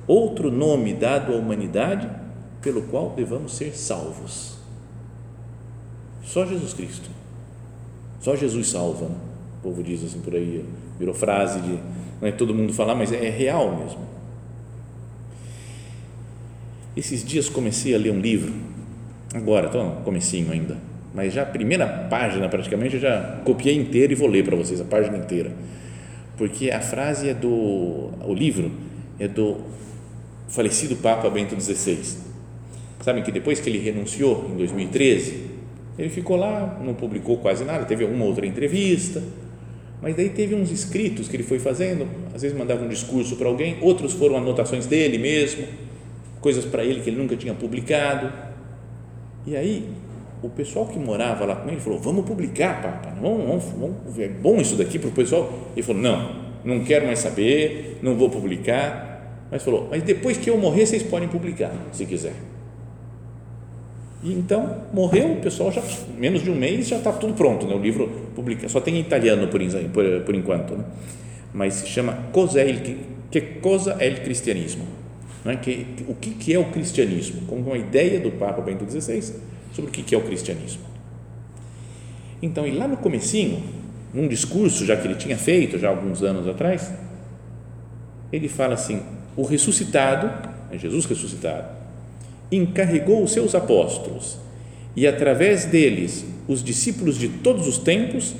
outro 0.06 0.50
nome 0.50 0.94
dado 0.94 1.32
à 1.32 1.36
humanidade 1.36 2.08
pelo 2.60 2.82
qual 2.82 3.10
devamos 3.10 3.56
ser 3.56 3.76
salvos 3.76 4.60
só 6.30 6.46
Jesus 6.46 6.72
Cristo. 6.72 7.10
Só 8.20 8.36
Jesus 8.36 8.68
salva. 8.68 9.06
Né? 9.06 9.16
O 9.58 9.62
povo 9.62 9.82
diz 9.82 10.04
assim 10.04 10.20
por 10.20 10.34
aí, 10.34 10.64
virou 10.98 11.12
frase 11.12 11.60
de 11.60 11.78
não 12.20 12.28
é 12.28 12.32
todo 12.32 12.54
mundo 12.54 12.72
falar, 12.72 12.94
mas 12.94 13.12
é, 13.12 13.28
real 13.28 13.76
mesmo. 13.76 13.98
Esses 16.96 17.24
dias 17.24 17.48
comecei 17.48 17.94
a 17.94 17.98
ler 17.98 18.12
um 18.12 18.20
livro, 18.20 18.52
agora, 19.34 19.66
estou 19.66 19.82
no 19.82 20.02
comecinho 20.02 20.52
ainda, 20.52 20.76
mas 21.14 21.32
já 21.32 21.42
a 21.42 21.46
primeira 21.46 21.86
página 21.86 22.48
praticamente 22.48 22.94
eu 22.94 23.00
já 23.00 23.40
copiei 23.44 23.76
inteira 23.76 24.12
e 24.12 24.16
vou 24.16 24.28
ler 24.28 24.44
para 24.44 24.56
vocês 24.56 24.80
a 24.80 24.84
página 24.84 25.16
inteira, 25.16 25.52
porque 26.36 26.70
a 26.70 26.80
frase 26.80 27.28
é 27.28 27.34
do, 27.34 28.10
o 28.24 28.34
livro 28.34 28.70
é 29.18 29.28
do 29.28 29.58
falecido 30.48 30.96
Papa 30.96 31.28
Bento 31.30 31.60
XVI. 31.60 32.18
Sabem 33.00 33.22
que 33.22 33.32
depois 33.32 33.60
que 33.60 33.68
ele 33.70 33.78
renunciou 33.78 34.50
em 34.52 34.56
2013, 34.56 35.50
ele 35.98 36.08
ficou 36.08 36.36
lá, 36.36 36.80
não 36.84 36.94
publicou 36.94 37.38
quase 37.38 37.64
nada, 37.64 37.84
teve 37.84 38.04
uma 38.04 38.24
outra 38.24 38.46
entrevista, 38.46 39.22
Mas 40.02 40.16
daí 40.16 40.30
teve 40.30 40.54
uns 40.54 40.70
escritos 40.70 41.28
que 41.28 41.36
ele 41.36 41.42
foi 41.42 41.58
fazendo, 41.58 42.08
às 42.34 42.40
vezes 42.40 42.56
mandava 42.56 42.82
um 42.82 42.88
discurso 42.88 43.36
para 43.36 43.46
alguém, 43.46 43.76
outros 43.82 44.14
foram 44.14 44.38
anotações 44.38 44.86
dele 44.86 45.18
mesmo, 45.18 45.66
coisas 46.40 46.64
para 46.64 46.82
ele 46.82 47.00
que 47.02 47.10
ele 47.10 47.18
nunca 47.18 47.36
tinha 47.36 47.52
publicado. 47.52 48.32
E 49.46 49.54
aí 49.54 49.86
o 50.42 50.48
pessoal 50.48 50.86
que 50.86 50.98
morava 50.98 51.44
lá 51.44 51.56
com 51.56 51.68
ele 51.68 51.80
falou: 51.80 51.98
Vamos 51.98 52.24
publicar, 52.24 52.80
Papa, 52.82 53.14
vamos, 53.20 53.46
vamos, 53.46 53.64
vamos, 53.78 54.18
é 54.18 54.28
bom 54.28 54.56
isso 54.60 54.76
daqui 54.76 54.98
para 54.98 55.08
o 55.08 55.12
pessoal. 55.12 55.52
Ele 55.76 55.82
falou: 55.82 56.02
Não, 56.02 56.36
não 56.64 56.84
quero 56.84 57.06
mais 57.06 57.18
saber, 57.18 57.98
não 58.02 58.16
vou 58.16 58.30
publicar. 58.30 59.46
Mas 59.50 59.62
falou: 59.62 59.88
Mas 59.90 60.02
depois 60.02 60.38
que 60.38 60.48
eu 60.48 60.56
morrer, 60.56 60.86
vocês 60.86 61.02
podem 61.02 61.28
publicar, 61.28 61.72
se 61.92 62.06
quiser. 62.06 62.34
E 64.22 64.32
então 64.32 64.82
morreu, 64.92 65.32
o 65.32 65.36
pessoal 65.36 65.72
já 65.72 65.82
menos 66.16 66.42
de 66.42 66.50
um 66.50 66.54
mês 66.54 66.88
já 66.88 66.96
está 66.96 67.12
tudo 67.12 67.34
pronto, 67.34 67.66
né? 67.66 67.74
O 67.74 67.78
livro 67.78 68.08
publica, 68.34 68.68
só 68.68 68.80
tem 68.80 68.96
em 68.96 69.00
italiano 69.00 69.48
por, 69.48 69.60
por, 69.92 70.20
por 70.24 70.34
enquanto, 70.34 70.76
né? 70.76 70.84
Mas 71.52 71.74
se 71.74 71.86
chama 71.86 72.12
Cosa 72.32 72.62
il, 72.62 72.80
que 73.30 73.40
cosa 73.60 73.96
é 73.98 74.08
o 74.10 74.20
cristianismo? 74.20 74.84
Né? 75.44 75.56
Que, 75.56 75.86
o 76.06 76.14
que, 76.14 76.30
que 76.30 76.54
é 76.54 76.58
o 76.58 76.66
cristianismo? 76.66 77.42
Como 77.46 77.62
uma 77.62 77.78
ideia 77.78 78.20
do 78.20 78.30
Papa 78.32 78.60
Bento 78.60 78.84
XVI 78.88 79.34
sobre 79.72 79.90
o 79.90 79.92
que, 79.92 80.14
é 80.14 80.18
o 80.18 80.22
cristianismo. 80.22 80.82
Então, 82.42 82.66
e 82.66 82.70
lá 82.70 82.88
no 82.88 82.96
comecinho, 82.96 83.62
num 84.12 84.26
discurso 84.26 84.84
já 84.84 84.96
que 84.96 85.06
ele 85.06 85.14
tinha 85.14 85.36
feito 85.36 85.78
já 85.78 85.88
alguns 85.88 86.22
anos 86.22 86.48
atrás, 86.48 86.92
ele 88.32 88.48
fala 88.48 88.74
assim: 88.74 89.02
o 89.36 89.42
ressuscitado, 89.42 90.30
é 90.70 90.78
Jesus 90.78 91.04
ressuscitado, 91.04 91.68
encarregou 92.50 93.22
os 93.22 93.32
seus 93.32 93.54
apóstolos 93.54 94.38
e, 94.96 95.06
através 95.06 95.64
deles, 95.64 96.24
os 96.48 96.62
discípulos 96.62 97.16
de 97.16 97.28
todos 97.28 97.66
os 97.68 97.78
tempos, 97.78 98.34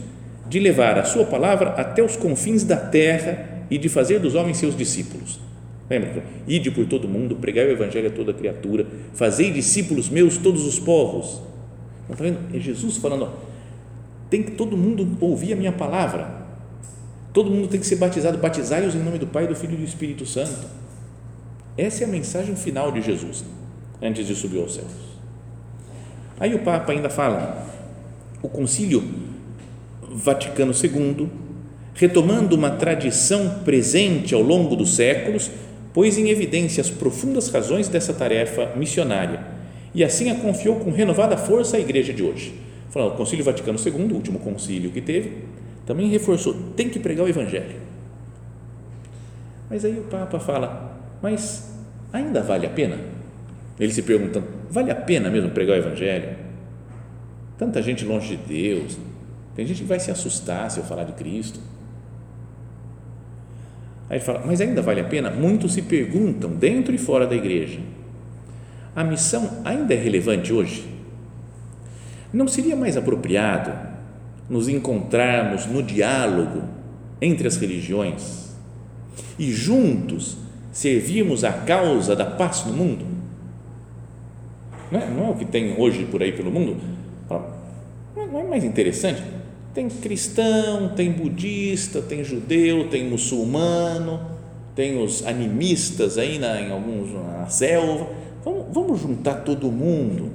de 0.48 0.58
levar 0.58 0.98
a 0.98 1.04
sua 1.04 1.24
palavra 1.24 1.70
até 1.70 2.02
os 2.02 2.16
confins 2.16 2.64
da 2.64 2.76
terra 2.76 3.64
e 3.70 3.78
de 3.78 3.88
fazer 3.88 4.18
dos 4.18 4.34
homens 4.34 4.56
seus 4.56 4.76
discípulos. 4.76 5.38
Lembra? 5.90 6.22
Ide 6.46 6.70
por 6.70 6.86
todo 6.86 7.08
mundo, 7.08 7.34
pregai 7.34 7.66
o 7.66 7.72
evangelho 7.72 8.06
a 8.06 8.12
toda 8.12 8.32
criatura, 8.32 8.86
fazei 9.12 9.52
discípulos 9.52 10.08
meus 10.08 10.38
todos 10.38 10.64
os 10.64 10.78
povos. 10.78 11.42
Está 12.08 12.22
vendo? 12.22 12.38
É 12.54 12.60
Jesus 12.60 12.96
falando, 12.96 13.24
ó, 13.24 13.28
tem 14.30 14.42
que 14.42 14.52
todo 14.52 14.76
mundo 14.76 15.18
ouvir 15.20 15.52
a 15.52 15.56
minha 15.56 15.72
palavra. 15.72 16.38
Todo 17.32 17.50
mundo 17.50 17.66
tem 17.66 17.80
que 17.80 17.86
ser 17.86 17.96
batizado. 17.96 18.38
Batizai-os 18.38 18.94
em 18.94 19.00
nome 19.00 19.18
do 19.18 19.26
Pai, 19.26 19.46
do 19.46 19.54
Filho 19.56 19.74
e 19.74 19.78
do 19.78 19.84
Espírito 19.84 20.24
Santo. 20.24 20.66
Essa 21.76 22.04
é 22.04 22.06
a 22.06 22.10
mensagem 22.10 22.54
final 22.54 22.92
de 22.92 23.02
Jesus 23.02 23.44
antes 24.00 24.26
de 24.26 24.34
subir 24.34 24.60
aos 24.60 24.74
céus. 24.74 25.10
Aí 26.38 26.54
o 26.54 26.60
Papa 26.60 26.92
ainda 26.92 27.10
fala, 27.10 27.66
o 28.42 28.48
Concílio 28.48 29.02
Vaticano 30.10 30.72
II, 30.72 31.28
retomando 31.94 32.56
uma 32.56 32.70
tradição 32.70 33.60
presente 33.64 34.34
ao 34.34 34.42
longo 34.42 34.74
dos 34.74 34.94
séculos, 34.94 35.50
pôs 35.92 36.18
em 36.18 36.28
evidência 36.28 36.80
as 36.80 36.90
profundas 36.90 37.48
razões 37.48 37.88
dessa 37.88 38.12
tarefa 38.12 38.72
missionária 38.76 39.44
e 39.94 40.04
assim 40.04 40.30
a 40.30 40.36
confiou 40.36 40.76
com 40.76 40.90
renovada 40.90 41.36
força 41.36 41.76
à 41.76 41.80
Igreja 41.80 42.12
de 42.12 42.22
hoje. 42.22 42.54
Falando, 42.90 43.14
o 43.14 43.16
Concílio 43.16 43.44
Vaticano 43.44 43.78
II, 43.78 44.12
o 44.12 44.14
último 44.14 44.38
concílio 44.38 44.90
que 44.90 45.00
teve, 45.00 45.44
também 45.86 46.08
reforçou, 46.08 46.54
tem 46.76 46.88
que 46.88 46.98
pregar 46.98 47.26
o 47.26 47.28
Evangelho. 47.28 47.76
Mas 49.68 49.84
aí 49.84 49.98
o 49.98 50.02
Papa 50.02 50.38
fala, 50.40 51.00
mas 51.22 51.72
ainda 52.12 52.42
vale 52.42 52.66
a 52.66 52.70
pena? 52.70 52.98
Ele 53.78 53.92
se 53.92 54.02
perguntando: 54.02 54.46
vale 54.68 54.90
a 54.90 54.94
pena 54.94 55.30
mesmo 55.30 55.50
pregar 55.50 55.76
o 55.76 55.80
Evangelho? 55.80 56.36
Tanta 57.56 57.80
gente 57.82 58.04
longe 58.04 58.36
de 58.36 58.42
Deus, 58.42 58.98
tem 59.54 59.66
gente 59.66 59.82
que 59.82 59.88
vai 59.88 60.00
se 60.00 60.10
assustar 60.10 60.70
se 60.70 60.78
eu 60.78 60.84
falar 60.84 61.04
de 61.04 61.12
Cristo. 61.12 61.60
Aí 64.10 64.16
ele 64.16 64.24
fala: 64.24 64.42
mas 64.44 64.60
ainda 64.60 64.82
vale 64.82 65.00
a 65.00 65.04
pena? 65.04 65.30
Muitos 65.30 65.72
se 65.72 65.82
perguntam, 65.82 66.50
dentro 66.50 66.92
e 66.92 66.98
fora 66.98 67.28
da 67.28 67.36
igreja: 67.36 67.78
a 68.94 69.04
missão 69.04 69.62
ainda 69.64 69.94
é 69.94 69.96
relevante 69.96 70.52
hoje? 70.52 70.84
Não 72.32 72.48
seria 72.48 72.74
mais 72.74 72.96
apropriado 72.96 73.72
nos 74.48 74.68
encontrarmos 74.68 75.64
no 75.66 75.80
diálogo 75.80 76.62
entre 77.22 77.46
as 77.46 77.56
religiões 77.56 78.50
e 79.38 79.52
juntos 79.52 80.36
servirmos 80.72 81.44
a 81.44 81.52
causa 81.52 82.16
da 82.16 82.26
paz 82.26 82.64
no 82.66 82.72
mundo? 82.72 83.06
Não 84.90 85.00
é, 85.00 85.08
não 85.08 85.26
é 85.26 85.30
o 85.30 85.34
que 85.36 85.44
tem 85.44 85.76
hoje 85.78 86.04
por 86.04 86.20
aí 86.20 86.32
pelo 86.32 86.50
mundo? 86.50 86.76
Não 88.16 88.40
é 88.40 88.42
mais 88.42 88.64
interessante? 88.64 89.22
Tem 89.72 89.88
cristão, 89.88 90.88
tem 90.96 91.12
budista, 91.12 92.02
tem 92.02 92.24
judeu, 92.24 92.88
tem 92.88 93.08
muçulmano, 93.08 94.20
tem 94.74 95.02
os 95.02 95.24
animistas 95.24 96.18
aí 96.18 96.38
na, 96.38 96.60
em 96.60 96.72
alguns 96.72 97.12
na 97.12 97.46
selva. 97.46 98.08
Vamos, 98.44 98.66
vamos 98.72 99.00
juntar 99.00 99.36
todo 99.42 99.70
mundo 99.70 100.30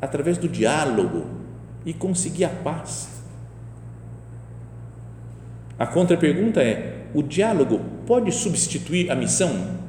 através 0.00 0.38
do 0.38 0.48
diálogo 0.48 1.26
e 1.84 1.92
conseguir 1.92 2.44
a 2.44 2.48
paz. 2.48 3.22
A 5.78 5.86
contra-pergunta 5.86 6.62
é: 6.62 7.06
o 7.14 7.22
diálogo 7.22 7.80
pode 8.06 8.32
substituir 8.32 9.10
a 9.10 9.14
missão? 9.14 9.82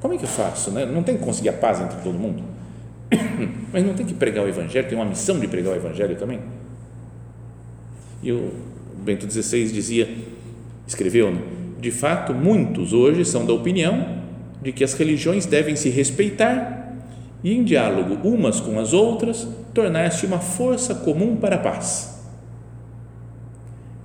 Como 0.00 0.14
é 0.14 0.18
que 0.18 0.24
eu 0.24 0.28
faço? 0.28 0.70
Né? 0.70 0.86
Não 0.86 1.02
tem 1.02 1.16
que 1.16 1.24
conseguir 1.24 1.48
a 1.48 1.52
paz 1.52 1.80
entre 1.80 2.00
todo 2.02 2.18
mundo? 2.18 2.42
Mas 3.72 3.84
não 3.84 3.94
tem 3.94 4.06
que 4.06 4.14
pregar 4.14 4.44
o 4.44 4.48
Evangelho, 4.48 4.88
tem 4.88 4.96
uma 4.96 5.04
missão 5.04 5.38
de 5.38 5.48
pregar 5.48 5.72
o 5.72 5.76
Evangelho 5.76 6.16
também? 6.16 6.40
E 8.22 8.32
o 8.32 8.52
Bento 9.04 9.30
XVI 9.30 9.70
dizia, 9.70 10.08
escreveu, 10.86 11.30
né? 11.30 11.40
de 11.80 11.90
fato, 11.90 12.34
muitos 12.34 12.92
hoje 12.92 13.24
são 13.24 13.46
da 13.46 13.52
opinião 13.52 14.18
de 14.60 14.72
que 14.72 14.82
as 14.82 14.94
religiões 14.94 15.46
devem 15.46 15.76
se 15.76 15.88
respeitar 15.88 16.96
e, 17.42 17.52
em 17.52 17.62
diálogo 17.62 18.18
umas 18.28 18.60
com 18.60 18.78
as 18.80 18.92
outras, 18.92 19.46
tornar-se 19.72 20.26
uma 20.26 20.40
força 20.40 20.94
comum 20.94 21.36
para 21.36 21.56
a 21.56 21.60
paz. 21.60 22.18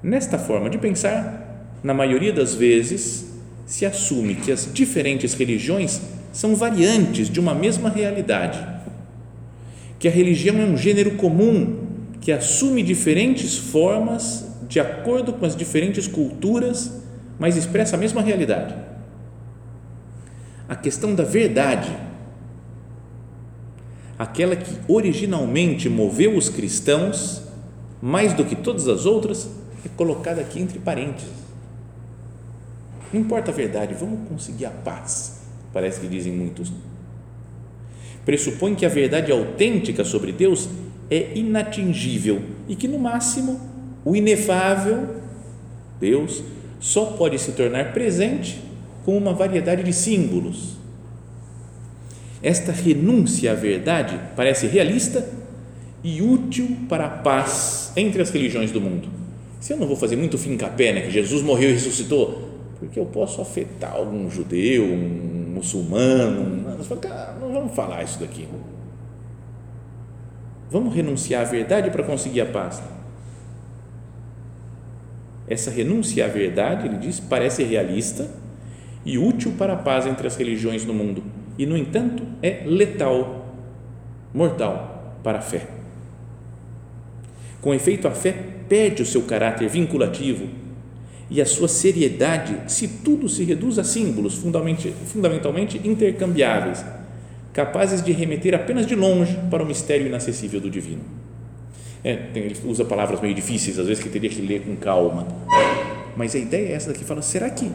Nesta 0.03 0.37
forma 0.37 0.69
de 0.69 0.77
pensar, 0.77 1.79
na 1.83 1.93
maioria 1.93 2.31
das 2.31 2.53
vezes, 2.53 3.33
se 3.65 3.85
assume 3.85 4.35
que 4.35 4.51
as 4.51 4.69
diferentes 4.71 5.33
religiões 5.33 6.01
são 6.31 6.55
variantes 6.55 7.29
de 7.29 7.39
uma 7.39 7.55
mesma 7.55 7.89
realidade, 7.89 8.59
que 9.97 10.07
a 10.07 10.11
religião 10.11 10.57
é 10.57 10.65
um 10.65 10.77
gênero 10.77 11.11
comum 11.11 11.82
que 12.23 12.31
assume 12.31 12.81
diferentes 12.81 13.55
formas 13.57 14.47
de 14.67 14.79
acordo 14.79 15.33
com 15.33 15.45
as 15.45 15.55
diferentes 15.55 16.07
culturas, 16.07 17.03
mas 17.37 17.55
expressa 17.55 17.95
a 17.95 17.99
mesma 17.99 18.21
realidade. 18.21 18.73
A 20.67 20.75
questão 20.75 21.13
da 21.13 21.23
verdade, 21.23 21.95
aquela 24.17 24.55
que 24.55 24.75
originalmente 24.87 25.87
moveu 25.87 26.35
os 26.35 26.49
cristãos, 26.49 27.43
mais 28.01 28.33
do 28.33 28.43
que 28.43 28.55
todas 28.55 28.87
as 28.87 29.05
outras, 29.05 29.47
é 29.85 29.89
colocada 29.95 30.41
aqui 30.41 30.59
entre 30.59 30.79
parênteses 30.79 31.43
não 33.13 33.21
importa 33.21 33.51
a 33.51 33.53
verdade, 33.53 33.93
vamos 33.93 34.27
conseguir 34.27 34.65
a 34.65 34.71
paz. 34.71 35.43
Parece 35.71 36.01
que 36.01 36.07
dizem 36.07 36.33
muitos. 36.33 36.73
Pressupõe 38.25 38.73
que 38.73 38.87
a 38.87 38.89
verdade 38.89 39.31
autêntica 39.31 40.03
sobre 40.03 40.31
Deus 40.31 40.67
é 41.09 41.37
inatingível 41.37 42.41
e 42.67 42.75
que, 42.75 42.87
no 42.87 42.99
máximo, 42.99 43.59
o 44.05 44.15
inefável, 44.15 45.15
Deus, 45.99 46.43
só 46.79 47.05
pode 47.05 47.39
se 47.39 47.53
tornar 47.53 47.93
presente 47.93 48.61
com 49.05 49.17
uma 49.17 49.33
variedade 49.33 49.83
de 49.83 49.93
símbolos. 49.93 50.75
Esta 52.41 52.71
renúncia 52.71 53.51
à 53.51 53.55
verdade 53.55 54.19
parece 54.35 54.67
realista 54.67 55.25
e 56.03 56.21
útil 56.21 56.77
para 56.89 57.05
a 57.05 57.09
paz 57.09 57.93
entre 57.95 58.21
as 58.21 58.29
religiões 58.29 58.71
do 58.71 58.81
mundo. 58.81 59.07
Se 59.61 59.71
eu 59.71 59.77
não 59.77 59.87
vou 59.87 59.95
fazer 59.95 60.17
muito 60.17 60.37
fim 60.37 60.57
capé, 60.57 60.91
né, 60.91 61.01
que 61.01 61.11
Jesus 61.11 61.41
morreu 61.41 61.69
e 61.69 61.73
ressuscitou, 61.73 62.49
porque 62.79 62.99
eu 62.99 63.05
posso 63.05 63.41
afetar 63.41 63.93
algum 63.93 64.29
judeu, 64.29 64.83
um 64.83 65.53
muçulmano. 65.55 66.43
não 67.39 67.53
vamos 67.53 67.73
falar 67.73 68.03
isso 68.03 68.19
daqui. 68.19 68.45
Vamos 70.73 70.95
renunciar 70.95 71.45
à 71.45 71.45
verdade 71.47 71.91
para 71.91 72.01
conseguir 72.01 72.41
a 72.41 72.47
paz. 72.47 72.81
Essa 75.47 75.69
renúncia 75.69 76.25
à 76.25 76.27
verdade, 76.27 76.87
ele 76.87 76.97
diz, 76.97 77.19
parece 77.19 77.63
realista 77.63 78.27
e 79.05 79.19
útil 79.19 79.53
para 79.55 79.73
a 79.73 79.75
paz 79.75 80.07
entre 80.07 80.25
as 80.25 80.35
religiões 80.35 80.83
no 80.83 80.91
mundo, 80.91 81.23
e, 81.59 81.67
no 81.67 81.77
entanto, 81.77 82.23
é 82.41 82.63
letal, 82.65 83.55
mortal 84.33 85.19
para 85.21 85.37
a 85.37 85.41
fé. 85.43 85.67
Com 87.61 87.71
efeito, 87.71 88.07
a 88.07 88.11
fé 88.11 88.33
perde 88.67 89.03
o 89.03 89.05
seu 89.05 89.21
caráter 89.21 89.69
vinculativo 89.69 90.47
e 91.29 91.39
a 91.39 91.45
sua 91.45 91.67
seriedade 91.67 92.71
se 92.71 92.87
tudo 92.87 93.29
se 93.29 93.43
reduz 93.43 93.77
a 93.77 93.83
símbolos 93.83 94.33
fundamentalmente, 95.05 95.79
intercambiáveis, 95.83 96.83
capazes 97.53 98.03
de 98.03 98.11
remeter 98.11 98.55
apenas 98.55 98.85
de 98.85 98.95
longe 98.95 99.39
para 99.49 99.63
o 99.63 99.65
mistério 99.65 100.07
inacessível 100.07 100.59
do 100.59 100.69
divino. 100.69 101.03
É, 102.03 102.15
tem, 102.15 102.43
ele 102.43 102.57
usa 102.65 102.83
palavras 102.83 103.21
meio 103.21 103.33
difíceis, 103.33 103.79
às 103.79 103.87
vezes 103.87 104.03
que 104.03 104.09
teria 104.09 104.29
que 104.29 104.41
ler 104.41 104.63
com 104.63 104.75
calma. 104.75 105.27
Mas 106.17 106.35
a 106.35 106.39
ideia 106.39 106.69
é 106.69 106.71
essa 106.73 106.91
daqui, 106.91 107.05
fala, 107.05 107.21
será 107.21 107.49
que 107.49 107.71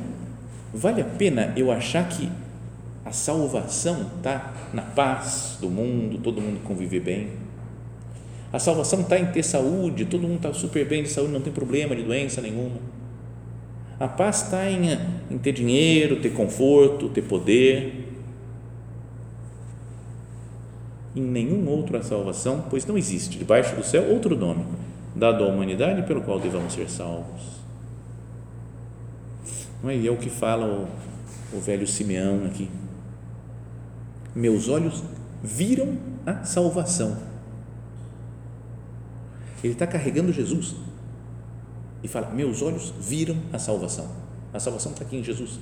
vale 0.74 1.00
a 1.00 1.04
pena 1.04 1.54
eu 1.56 1.72
achar 1.72 2.06
que 2.08 2.28
a 3.04 3.12
salvação 3.12 4.10
está 4.16 4.52
na 4.74 4.82
paz 4.82 5.56
do 5.60 5.70
mundo, 5.70 6.18
todo 6.18 6.42
mundo 6.42 6.60
conviver 6.64 7.00
bem? 7.00 7.28
A 8.52 8.58
salvação 8.58 9.00
está 9.00 9.18
em 9.18 9.26
ter 9.26 9.42
saúde, 9.42 10.04
todo 10.04 10.22
mundo 10.22 10.36
está 10.36 10.52
super 10.52 10.86
bem 10.86 11.02
de 11.02 11.08
saúde, 11.08 11.32
não 11.32 11.40
tem 11.40 11.52
problema 11.52 11.94
de 11.94 12.02
doença 12.02 12.40
nenhuma. 12.40 12.76
A 14.00 14.08
paz 14.08 14.42
está 14.42 14.70
em, 14.70 14.98
em 15.30 15.38
ter 15.38 15.52
dinheiro, 15.52 16.16
ter 16.16 16.30
conforto, 16.30 17.08
ter 17.08 17.22
poder. 17.22 18.07
Em 21.18 21.20
nenhum 21.20 21.68
outro 21.68 21.96
a 21.96 22.02
salvação, 22.02 22.64
pois 22.70 22.86
não 22.86 22.96
existe 22.96 23.38
debaixo 23.38 23.74
do 23.74 23.82
céu 23.82 24.04
outro 24.04 24.36
nome 24.36 24.64
dado 25.16 25.42
à 25.42 25.48
humanidade 25.48 26.04
pelo 26.04 26.20
qual 26.20 26.38
devamos 26.38 26.72
ser 26.72 26.88
salvos. 26.88 27.42
Não 29.82 29.90
é? 29.90 29.96
E 29.96 30.06
é 30.06 30.10
o 30.12 30.16
que 30.16 30.30
fala 30.30 30.64
o, 30.64 31.56
o 31.56 31.60
velho 31.60 31.88
Simeão 31.88 32.44
aqui. 32.46 32.70
Meus 34.32 34.68
olhos 34.68 35.02
viram 35.42 35.96
a 36.24 36.44
salvação. 36.44 37.16
Ele 39.64 39.72
está 39.72 39.88
carregando 39.88 40.32
Jesus 40.32 40.76
e 42.00 42.06
fala: 42.06 42.30
Meus 42.30 42.62
olhos 42.62 42.94
viram 43.00 43.38
a 43.52 43.58
salvação. 43.58 44.06
A 44.54 44.60
salvação 44.60 44.92
está 44.92 45.04
aqui 45.04 45.16
em 45.16 45.24
Jesus. 45.24 45.58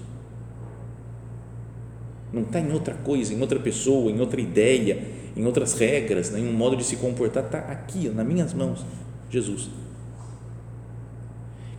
Não 2.31 2.42
está 2.42 2.61
em 2.61 2.71
outra 2.73 2.92
coisa, 2.92 3.33
em 3.33 3.40
outra 3.40 3.59
pessoa, 3.59 4.11
em 4.11 4.21
outra 4.21 4.38
ideia, 4.38 5.15
em 5.37 5.44
outras 5.44 5.75
regras, 5.75 6.35
em 6.35 6.49
um 6.49 6.53
modo 6.53 6.77
de 6.77 6.85
se 6.85 6.96
comportar. 6.96 7.44
Está 7.44 7.59
aqui, 7.59 8.09
nas 8.09 8.27
minhas 8.27 8.55
mãos, 8.55 8.85
Jesus. 9.31 9.68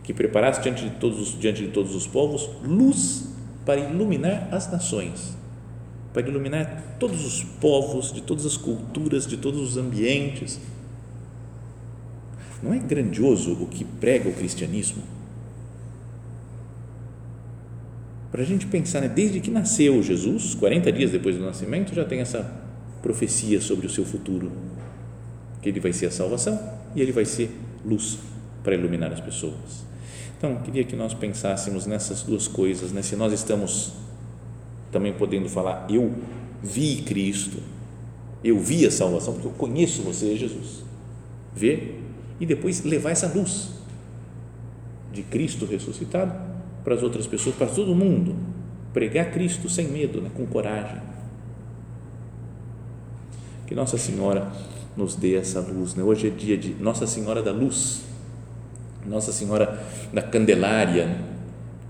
Que 0.02 0.14
preparaste 0.14 0.62
diante 0.62 0.84
de 0.84 0.90
todos, 0.96 1.38
diante 1.38 1.66
de 1.66 1.72
todos 1.72 1.94
os 1.94 2.06
povos 2.06 2.48
luz 2.62 3.28
para 3.66 3.80
iluminar 3.80 4.48
as 4.52 4.70
nações, 4.70 5.36
para 6.12 6.26
iluminar 6.26 6.96
todos 6.98 7.24
os 7.26 7.42
povos, 7.42 8.12
de 8.12 8.22
todas 8.22 8.46
as 8.46 8.56
culturas, 8.56 9.26
de 9.26 9.36
todos 9.36 9.60
os 9.60 9.76
ambientes 9.76 10.58
não 12.62 12.74
é 12.74 12.78
grandioso 12.78 13.52
o 13.52 13.66
que 13.66 13.84
prega 13.84 14.28
o 14.28 14.32
cristianismo? 14.32 15.02
Para 18.30 18.42
a 18.42 18.44
gente 18.44 18.66
pensar, 18.66 19.00
né? 19.00 19.08
desde 19.08 19.40
que 19.40 19.50
nasceu 19.50 20.02
Jesus, 20.02 20.54
40 20.54 20.92
dias 20.92 21.10
depois 21.10 21.36
do 21.36 21.44
nascimento, 21.44 21.94
já 21.94 22.04
tem 22.04 22.20
essa 22.20 22.67
profecia 23.08 23.58
sobre 23.58 23.86
o 23.86 23.90
seu 23.90 24.04
futuro, 24.04 24.52
que 25.62 25.68
ele 25.70 25.80
vai 25.80 25.94
ser 25.94 26.06
a 26.06 26.10
salvação 26.10 26.60
e 26.94 27.00
ele 27.00 27.10
vai 27.10 27.24
ser 27.24 27.50
luz 27.82 28.18
para 28.62 28.74
iluminar 28.74 29.10
as 29.10 29.20
pessoas. 29.20 29.86
Então, 30.36 30.56
queria 30.56 30.84
que 30.84 30.94
nós 30.94 31.14
pensássemos 31.14 31.86
nessas 31.86 32.22
duas 32.22 32.46
coisas, 32.46 32.92
né? 32.92 33.00
se 33.00 33.16
nós 33.16 33.32
estamos 33.32 33.94
também 34.92 35.14
podendo 35.14 35.48
falar, 35.48 35.86
eu 35.88 36.14
vi 36.62 36.96
Cristo, 37.00 37.62
eu 38.44 38.60
vi 38.60 38.84
a 38.84 38.90
salvação, 38.90 39.32
porque 39.32 39.48
eu 39.48 39.52
conheço 39.52 40.02
você, 40.02 40.36
Jesus. 40.36 40.84
Ver 41.56 42.04
e 42.38 42.44
depois 42.44 42.84
levar 42.84 43.12
essa 43.12 43.26
luz 43.26 43.70
de 45.14 45.22
Cristo 45.22 45.64
ressuscitado 45.64 46.34
para 46.84 46.94
as 46.94 47.02
outras 47.02 47.26
pessoas, 47.26 47.56
para 47.56 47.68
todo 47.68 47.94
mundo. 47.94 48.36
Pregar 48.92 49.30
Cristo 49.32 49.66
sem 49.70 49.88
medo, 49.88 50.20
né, 50.20 50.30
com 50.34 50.44
coragem. 50.46 51.07
Que 53.68 53.74
Nossa 53.74 53.98
Senhora 53.98 54.50
nos 54.96 55.14
dê 55.14 55.34
essa 55.34 55.60
luz. 55.60 55.94
Né? 55.94 56.02
Hoje 56.02 56.28
é 56.28 56.30
dia 56.30 56.56
de 56.56 56.74
Nossa 56.80 57.06
Senhora 57.06 57.42
da 57.42 57.52
Luz, 57.52 58.00
Nossa 59.06 59.30
Senhora 59.30 59.86
da 60.10 60.22
Candelária, 60.22 61.20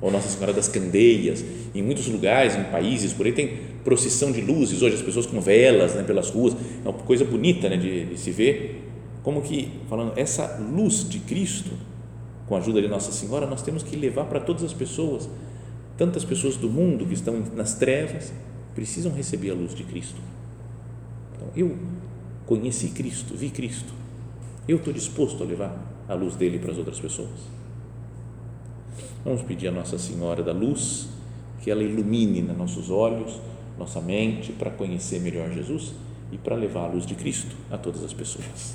ou 0.00 0.10
Nossa 0.10 0.28
Senhora 0.28 0.52
das 0.52 0.66
Candeias. 0.66 1.44
Em 1.72 1.80
muitos 1.80 2.08
lugares, 2.08 2.56
em 2.56 2.64
países, 2.64 3.12
por 3.12 3.26
aí 3.26 3.32
tem 3.32 3.60
procissão 3.84 4.32
de 4.32 4.40
luzes. 4.40 4.82
Hoje 4.82 4.96
as 4.96 5.02
pessoas 5.02 5.24
com 5.24 5.40
velas 5.40 5.94
né, 5.94 6.02
pelas 6.02 6.30
ruas. 6.30 6.56
É 6.84 6.88
uma 6.88 6.98
coisa 6.98 7.24
bonita 7.24 7.68
né, 7.68 7.76
de, 7.76 8.06
de 8.06 8.18
se 8.18 8.32
ver 8.32 8.84
como 9.22 9.40
que, 9.40 9.70
falando, 9.88 10.14
essa 10.16 10.58
luz 10.58 11.08
de 11.08 11.20
Cristo, 11.20 11.70
com 12.48 12.56
a 12.56 12.58
ajuda 12.58 12.82
de 12.82 12.88
Nossa 12.88 13.12
Senhora, 13.12 13.46
nós 13.46 13.62
temos 13.62 13.84
que 13.84 13.94
levar 13.94 14.24
para 14.24 14.40
todas 14.40 14.64
as 14.64 14.72
pessoas, 14.72 15.28
tantas 15.96 16.24
pessoas 16.24 16.56
do 16.56 16.68
mundo 16.68 17.06
que 17.06 17.14
estão 17.14 17.40
nas 17.54 17.74
trevas, 17.74 18.32
precisam 18.74 19.12
receber 19.12 19.52
a 19.52 19.54
luz 19.54 19.76
de 19.76 19.84
Cristo. 19.84 20.20
Então, 21.38 21.48
eu 21.56 21.78
conheci 22.46 22.88
Cristo, 22.88 23.34
vi 23.34 23.50
Cristo, 23.50 23.92
eu 24.66 24.78
estou 24.78 24.92
disposto 24.92 25.42
a 25.42 25.46
levar 25.46 26.04
a 26.08 26.14
luz 26.14 26.34
dele 26.34 26.58
para 26.58 26.72
as 26.72 26.78
outras 26.78 26.98
pessoas. 26.98 27.30
Vamos 29.24 29.42
pedir 29.42 29.68
a 29.68 29.72
Nossa 29.72 29.98
Senhora 29.98 30.42
da 30.42 30.52
Luz 30.52 31.08
que 31.62 31.70
ela 31.70 31.82
ilumine 31.82 32.42
nossos 32.42 32.90
olhos, 32.90 33.40
nossa 33.78 34.00
mente, 34.00 34.52
para 34.52 34.70
conhecer 34.70 35.20
melhor 35.20 35.50
Jesus 35.50 35.92
e 36.32 36.38
para 36.38 36.56
levar 36.56 36.84
a 36.84 36.88
luz 36.88 37.06
de 37.06 37.14
Cristo 37.14 37.56
a 37.70 37.78
todas 37.78 38.02
as 38.02 38.12
pessoas. 38.12 38.74